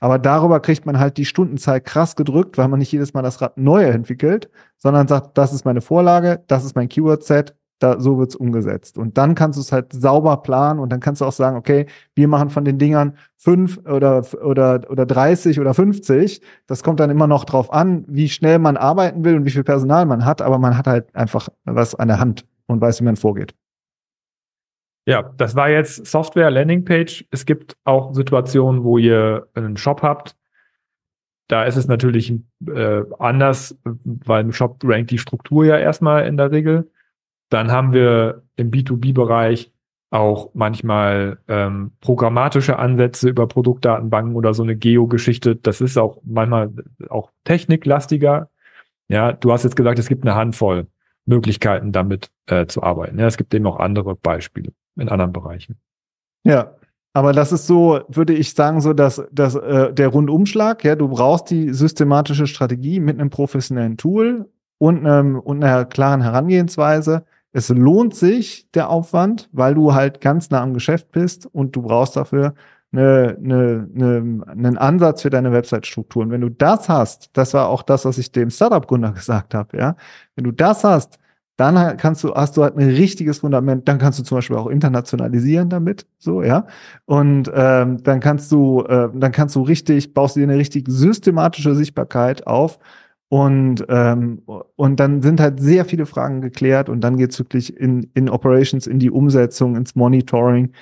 Aber 0.00 0.18
darüber 0.18 0.60
kriegt 0.60 0.84
man 0.84 0.98
halt 0.98 1.16
die 1.16 1.24
Stundenzahl 1.24 1.80
krass 1.80 2.16
gedrückt, 2.16 2.58
weil 2.58 2.68
man 2.68 2.80
nicht 2.80 2.92
jedes 2.92 3.14
Mal 3.14 3.22
das 3.22 3.40
Rad 3.40 3.56
neu 3.56 3.84
entwickelt, 3.84 4.50
sondern 4.76 5.08
sagt, 5.08 5.38
das 5.38 5.52
ist 5.54 5.64
meine 5.64 5.80
Vorlage, 5.80 6.42
das 6.48 6.64
ist 6.64 6.74
mein 6.74 6.88
Keyword-Set, 6.88 7.54
da, 7.78 7.98
so 7.98 8.18
wird's 8.18 8.36
umgesetzt. 8.36 8.98
Und 8.98 9.18
dann 9.18 9.34
kannst 9.34 9.56
du 9.56 9.60
es 9.60 9.72
halt 9.72 9.92
sauber 9.92 10.38
planen 10.38 10.78
und 10.78 10.90
dann 10.90 11.00
kannst 11.00 11.20
du 11.20 11.24
auch 11.24 11.32
sagen, 11.32 11.56
okay, 11.56 11.86
wir 12.14 12.28
machen 12.28 12.50
von 12.50 12.64
den 12.64 12.78
Dingern 12.78 13.16
fünf 13.36 13.78
oder, 13.78 14.24
oder, 14.42 14.80
oder 14.88 15.06
30 15.06 15.58
oder 15.58 15.74
50. 15.74 16.40
Das 16.66 16.82
kommt 16.82 17.00
dann 17.00 17.10
immer 17.10 17.26
noch 17.26 17.44
drauf 17.44 17.72
an, 17.72 18.04
wie 18.06 18.28
schnell 18.28 18.58
man 18.58 18.76
arbeiten 18.76 19.24
will 19.24 19.36
und 19.36 19.44
wie 19.44 19.50
viel 19.50 19.64
Personal 19.64 20.06
man 20.06 20.24
hat, 20.24 20.42
aber 20.42 20.58
man 20.58 20.76
hat 20.78 20.86
halt 20.86 21.14
einfach 21.14 21.48
was 21.64 21.94
an 21.94 22.08
der 22.08 22.20
Hand 22.20 22.46
und 22.66 22.80
weiß, 22.80 23.00
wie 23.00 23.04
man 23.04 23.16
vorgeht. 23.16 23.54
Ja, 25.04 25.32
das 25.36 25.56
war 25.56 25.68
jetzt 25.68 26.06
Software 26.06 26.50
Landingpage. 26.50 27.26
Es 27.30 27.44
gibt 27.44 27.76
auch 27.84 28.14
Situationen, 28.14 28.84
wo 28.84 28.98
ihr 28.98 29.48
einen 29.54 29.76
Shop 29.76 30.02
habt. 30.02 30.36
Da 31.48 31.64
ist 31.64 31.76
es 31.76 31.88
natürlich 31.88 32.32
äh, 32.68 33.02
anders, 33.18 33.76
weil 33.84 34.44
im 34.44 34.52
Shop 34.52 34.78
rankt 34.84 35.10
die 35.10 35.18
Struktur 35.18 35.64
ja 35.64 35.76
erstmal 35.76 36.26
in 36.26 36.36
der 36.36 36.52
Regel. 36.52 36.90
Dann 37.52 37.70
haben 37.70 37.92
wir 37.92 38.42
im 38.56 38.70
B2B-Bereich 38.70 39.72
auch 40.10 40.50
manchmal 40.54 41.38
ähm, 41.48 41.92
programmatische 42.00 42.78
Ansätze 42.78 43.28
über 43.28 43.46
Produktdatenbanken 43.46 44.36
oder 44.36 44.54
so 44.54 44.62
eine 44.62 44.76
Geo-Geschichte. 44.76 45.56
Das 45.56 45.80
ist 45.80 45.96
auch 45.98 46.18
manchmal 46.24 46.70
auch 47.08 47.30
techniklastiger. 47.44 48.50
Ja, 49.08 49.32
du 49.32 49.52
hast 49.52 49.64
jetzt 49.64 49.76
gesagt, 49.76 49.98
es 49.98 50.08
gibt 50.08 50.24
eine 50.24 50.34
Handvoll 50.34 50.86
Möglichkeiten, 51.26 51.92
damit 51.92 52.30
äh, 52.46 52.66
zu 52.66 52.82
arbeiten. 52.82 53.18
Ja, 53.18 53.26
es 53.26 53.36
gibt 53.36 53.54
eben 53.54 53.66
auch 53.66 53.78
andere 53.78 54.16
Beispiele 54.16 54.72
in 54.96 55.08
anderen 55.08 55.32
Bereichen. 55.32 55.76
Ja, 56.44 56.74
aber 57.14 57.32
das 57.32 57.52
ist 57.52 57.66
so, 57.66 58.00
würde 58.08 58.32
ich 58.32 58.54
sagen, 58.54 58.80
so 58.80 58.92
dass, 58.94 59.22
dass 59.30 59.54
äh, 59.54 59.92
der 59.92 60.08
Rundumschlag, 60.08 60.84
ja, 60.84 60.96
du 60.96 61.08
brauchst 61.08 61.50
die 61.50 61.72
systematische 61.72 62.46
Strategie 62.46 63.00
mit 63.00 63.20
einem 63.20 63.30
professionellen 63.30 63.96
Tool 63.96 64.48
und, 64.78 65.06
einem, 65.06 65.38
und 65.38 65.62
einer 65.62 65.84
klaren 65.84 66.22
Herangehensweise. 66.22 67.24
Es 67.52 67.68
lohnt 67.68 68.14
sich 68.14 68.70
der 68.72 68.88
Aufwand, 68.90 69.48
weil 69.52 69.74
du 69.74 69.94
halt 69.94 70.20
ganz 70.20 70.50
nah 70.50 70.62
am 70.62 70.74
Geschäft 70.74 71.10
bist 71.12 71.46
und 71.46 71.76
du 71.76 71.82
brauchst 71.82 72.16
dafür 72.16 72.54
eine, 72.92 73.36
eine, 73.42 73.88
eine, 73.94 74.44
einen 74.46 74.78
Ansatz 74.78 75.22
für 75.22 75.30
deine 75.30 75.52
Website-Struktur. 75.52 76.22
Und 76.22 76.30
wenn 76.30 76.40
du 76.42 76.50
das 76.50 76.88
hast, 76.88 77.30
das 77.34 77.54
war 77.54 77.68
auch 77.68 77.82
das, 77.82 78.04
was 78.04 78.18
ich 78.18 78.32
dem 78.32 78.50
Startup-Gründer 78.50 79.12
gesagt 79.14 79.54
habe, 79.54 79.76
ja, 79.78 79.96
wenn 80.34 80.44
du 80.44 80.52
das 80.52 80.84
hast, 80.84 81.18
dann 81.56 81.96
kannst 81.96 82.24
du, 82.24 82.34
hast 82.34 82.56
du 82.56 82.62
halt 82.62 82.76
ein 82.76 82.88
richtiges 82.88 83.38
Fundament, 83.40 83.86
dann 83.86 83.98
kannst 83.98 84.18
du 84.18 84.22
zum 84.22 84.38
Beispiel 84.38 84.56
auch 84.56 84.68
internationalisieren 84.68 85.68
damit, 85.68 86.06
so, 86.18 86.42
ja. 86.42 86.66
Und 87.04 87.50
ähm, 87.54 88.02
dann 88.02 88.20
kannst 88.20 88.50
du, 88.52 88.82
äh, 88.84 89.10
dann 89.14 89.32
kannst 89.32 89.54
du 89.54 89.62
richtig, 89.62 90.14
baust 90.14 90.36
dir 90.36 90.42
eine 90.44 90.56
richtig 90.56 90.86
systematische 90.88 91.74
Sichtbarkeit 91.74 92.46
auf 92.46 92.78
und, 93.32 93.86
ähm, 93.88 94.42
und 94.76 95.00
dann 95.00 95.22
sind 95.22 95.40
halt 95.40 95.58
sehr 95.58 95.86
viele 95.86 96.04
Fragen 96.04 96.42
geklärt 96.42 96.90
und 96.90 97.00
dann 97.00 97.16
geht's 97.16 97.38
wirklich 97.38 97.74
in, 97.74 98.10
in 98.12 98.28
Operations, 98.28 98.86
in 98.86 98.98
die 98.98 99.10
Umsetzung, 99.10 99.74
ins 99.74 99.94
Monitoring 99.94 100.72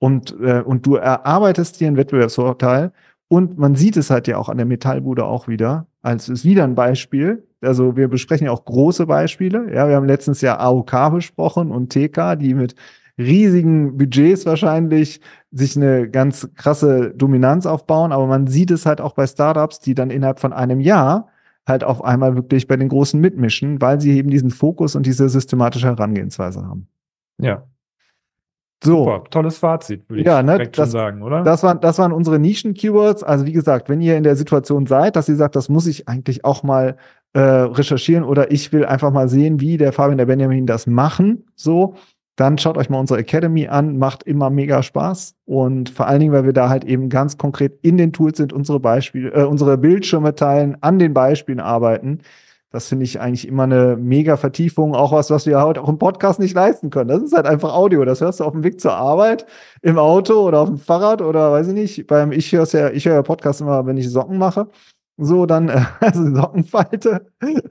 und, 0.00 0.34
äh, 0.40 0.60
und 0.60 0.84
du 0.86 0.96
erarbeitest 0.96 1.78
dir 1.78 1.86
einen 1.86 1.96
Wettbewerbsvorteil 1.96 2.90
und 3.28 3.58
man 3.58 3.76
sieht 3.76 3.96
es 3.96 4.10
halt 4.10 4.26
ja 4.26 4.38
auch 4.38 4.48
an 4.48 4.56
der 4.56 4.66
Metallbude 4.66 5.24
auch 5.24 5.46
wieder, 5.46 5.86
als 6.02 6.28
ist 6.28 6.44
wieder 6.44 6.64
ein 6.64 6.74
Beispiel. 6.74 7.46
Also 7.60 7.96
wir 7.96 8.08
besprechen 8.08 8.46
ja 8.46 8.50
auch 8.50 8.64
große 8.64 9.06
Beispiele. 9.06 9.72
Ja, 9.72 9.88
wir 9.88 9.94
haben 9.94 10.06
letztens 10.08 10.40
ja 10.40 10.58
AOK 10.58 11.12
besprochen 11.12 11.70
und 11.70 11.92
TK, 11.92 12.34
die 12.34 12.54
mit 12.54 12.74
riesigen 13.18 13.98
Budgets 13.98 14.46
wahrscheinlich 14.46 15.20
sich 15.52 15.76
eine 15.76 16.10
ganz 16.10 16.48
krasse 16.56 17.12
Dominanz 17.14 17.66
aufbauen. 17.66 18.10
Aber 18.10 18.26
man 18.26 18.48
sieht 18.48 18.72
es 18.72 18.84
halt 18.84 19.00
auch 19.00 19.12
bei 19.12 19.28
Startups, 19.28 19.78
die 19.78 19.94
dann 19.94 20.10
innerhalb 20.10 20.40
von 20.40 20.52
einem 20.52 20.80
Jahr 20.80 21.28
halt 21.70 21.84
auf 21.84 22.04
einmal 22.04 22.36
wirklich 22.36 22.66
bei 22.66 22.76
den 22.76 22.90
Großen 22.90 23.18
mitmischen, 23.18 23.80
weil 23.80 24.00
sie 24.00 24.16
eben 24.18 24.28
diesen 24.28 24.50
Fokus 24.50 24.94
und 24.94 25.06
diese 25.06 25.28
systematische 25.30 25.86
Herangehensweise 25.86 26.66
haben. 26.66 26.88
Ja, 27.40 27.64
so. 28.82 29.04
Super, 29.04 29.24
tolles 29.28 29.58
Fazit, 29.58 30.08
würde 30.08 30.22
ja, 30.22 30.40
ich 30.40 30.46
ne, 30.46 30.52
direkt 30.52 30.78
das, 30.78 30.88
schon 30.88 31.00
sagen, 31.00 31.22
oder? 31.22 31.42
Das 31.42 31.62
waren, 31.62 31.80
das 31.80 31.98
waren 31.98 32.12
unsere 32.12 32.38
Nischen-Keywords. 32.38 33.22
Also 33.22 33.44
wie 33.44 33.52
gesagt, 33.52 33.90
wenn 33.90 34.00
ihr 34.00 34.16
in 34.16 34.22
der 34.22 34.36
Situation 34.36 34.86
seid, 34.86 35.16
dass 35.16 35.28
ihr 35.28 35.36
sagt, 35.36 35.54
das 35.54 35.68
muss 35.68 35.86
ich 35.86 36.08
eigentlich 36.08 36.44
auch 36.46 36.62
mal 36.62 36.96
äh, 37.34 37.40
recherchieren 37.40 38.24
oder 38.24 38.50
ich 38.50 38.72
will 38.72 38.86
einfach 38.86 39.12
mal 39.12 39.28
sehen, 39.28 39.60
wie 39.60 39.76
der 39.76 39.92
Fabian, 39.92 40.16
der 40.16 40.26
Benjamin 40.26 40.66
das 40.66 40.86
machen, 40.86 41.44
so, 41.54 41.94
dann 42.40 42.58
schaut 42.58 42.78
euch 42.78 42.88
mal 42.88 42.98
unsere 42.98 43.20
Academy 43.20 43.68
an, 43.68 43.98
macht 43.98 44.22
immer 44.22 44.50
mega 44.50 44.82
Spaß 44.82 45.34
und 45.44 45.90
vor 45.90 46.06
allen 46.06 46.20
Dingen, 46.20 46.32
weil 46.32 46.44
wir 46.46 46.52
da 46.52 46.68
halt 46.68 46.84
eben 46.84 47.08
ganz 47.10 47.36
konkret 47.36 47.78
in 47.82 47.98
den 47.98 48.12
Tools 48.12 48.38
sind, 48.38 48.52
unsere 48.52 48.80
Beispiele, 48.80 49.30
äh, 49.32 49.44
unsere 49.44 49.76
Bildschirme 49.76 50.34
teilen, 50.34 50.76
an 50.80 50.98
den 50.98 51.12
Beispielen 51.12 51.60
arbeiten. 51.60 52.20
Das 52.72 52.88
finde 52.88 53.04
ich 53.04 53.20
eigentlich 53.20 53.48
immer 53.48 53.64
eine 53.64 53.96
mega 53.96 54.36
Vertiefung, 54.36 54.94
auch 54.94 55.12
was, 55.12 55.28
was 55.30 55.44
wir 55.44 55.60
heute 55.60 55.82
auch 55.82 55.88
im 55.88 55.98
Podcast 55.98 56.38
nicht 56.38 56.54
leisten 56.54 56.90
können. 56.90 57.08
Das 57.08 57.20
ist 57.20 57.34
halt 57.34 57.46
einfach 57.46 57.74
Audio. 57.74 58.04
Das 58.04 58.20
hörst 58.20 58.38
du 58.40 58.44
auf 58.44 58.52
dem 58.52 58.62
Weg 58.62 58.80
zur 58.80 58.94
Arbeit, 58.94 59.44
im 59.82 59.98
Auto 59.98 60.34
oder 60.46 60.60
auf 60.60 60.68
dem 60.68 60.78
Fahrrad 60.78 61.20
oder 61.20 61.50
weiß 61.50 61.68
ich 61.68 61.74
nicht. 61.74 62.06
Beim 62.06 62.30
ich 62.30 62.52
höre 62.52 62.66
ja, 62.68 62.90
ich 62.90 63.06
höre 63.06 63.14
ja 63.14 63.22
Podcast 63.22 63.60
immer, 63.60 63.84
wenn 63.86 63.96
ich 63.96 64.08
Socken 64.08 64.38
mache. 64.38 64.68
So, 65.20 65.46
dann 65.46 65.68
äh, 65.68 65.82
also 66.00 66.34
Sockenfalte 66.34 67.26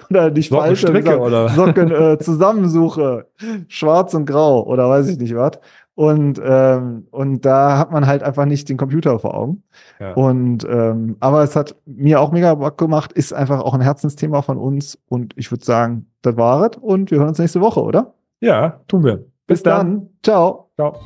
oder 0.09 0.31
nicht 0.31 0.49
Falte, 0.49 1.19
oder? 1.19 1.49
Socken 1.55 1.91
äh, 1.91 2.17
zusammensuche, 2.19 3.27
schwarz 3.67 4.13
und 4.13 4.25
grau 4.25 4.65
oder 4.65 4.89
weiß 4.89 5.07
ich 5.07 5.17
nicht 5.17 5.35
was. 5.35 5.59
Und, 5.95 6.39
ähm, 6.41 7.07
und 7.11 7.45
da 7.45 7.77
hat 7.77 7.91
man 7.91 8.07
halt 8.07 8.23
einfach 8.23 8.45
nicht 8.45 8.69
den 8.69 8.77
Computer 8.77 9.19
vor 9.19 9.35
Augen. 9.35 9.63
Ja. 9.99 10.13
Und 10.13 10.65
ähm, 10.69 11.17
aber 11.19 11.43
es 11.43 11.57
hat 11.57 11.75
mir 11.85 12.21
auch 12.21 12.31
mega 12.31 12.55
Bock 12.55 12.77
gemacht, 12.77 13.11
ist 13.11 13.33
einfach 13.33 13.59
auch 13.59 13.73
ein 13.73 13.81
Herzensthema 13.81 14.41
von 14.41 14.57
uns. 14.57 14.97
Und 15.09 15.33
ich 15.35 15.51
würde 15.51 15.65
sagen, 15.65 16.09
das 16.21 16.37
war 16.37 16.69
es. 16.71 16.77
Und 16.77 17.11
wir 17.11 17.17
hören 17.17 17.27
uns 17.27 17.39
nächste 17.39 17.59
Woche, 17.59 17.81
oder? 17.81 18.13
Ja, 18.39 18.79
tun 18.87 19.03
wir. 19.03 19.17
Bis, 19.17 19.25
Bis 19.47 19.63
dann. 19.63 19.87
dann. 19.87 20.09
Ciao. 20.23 20.69
Ciao. 20.75 20.99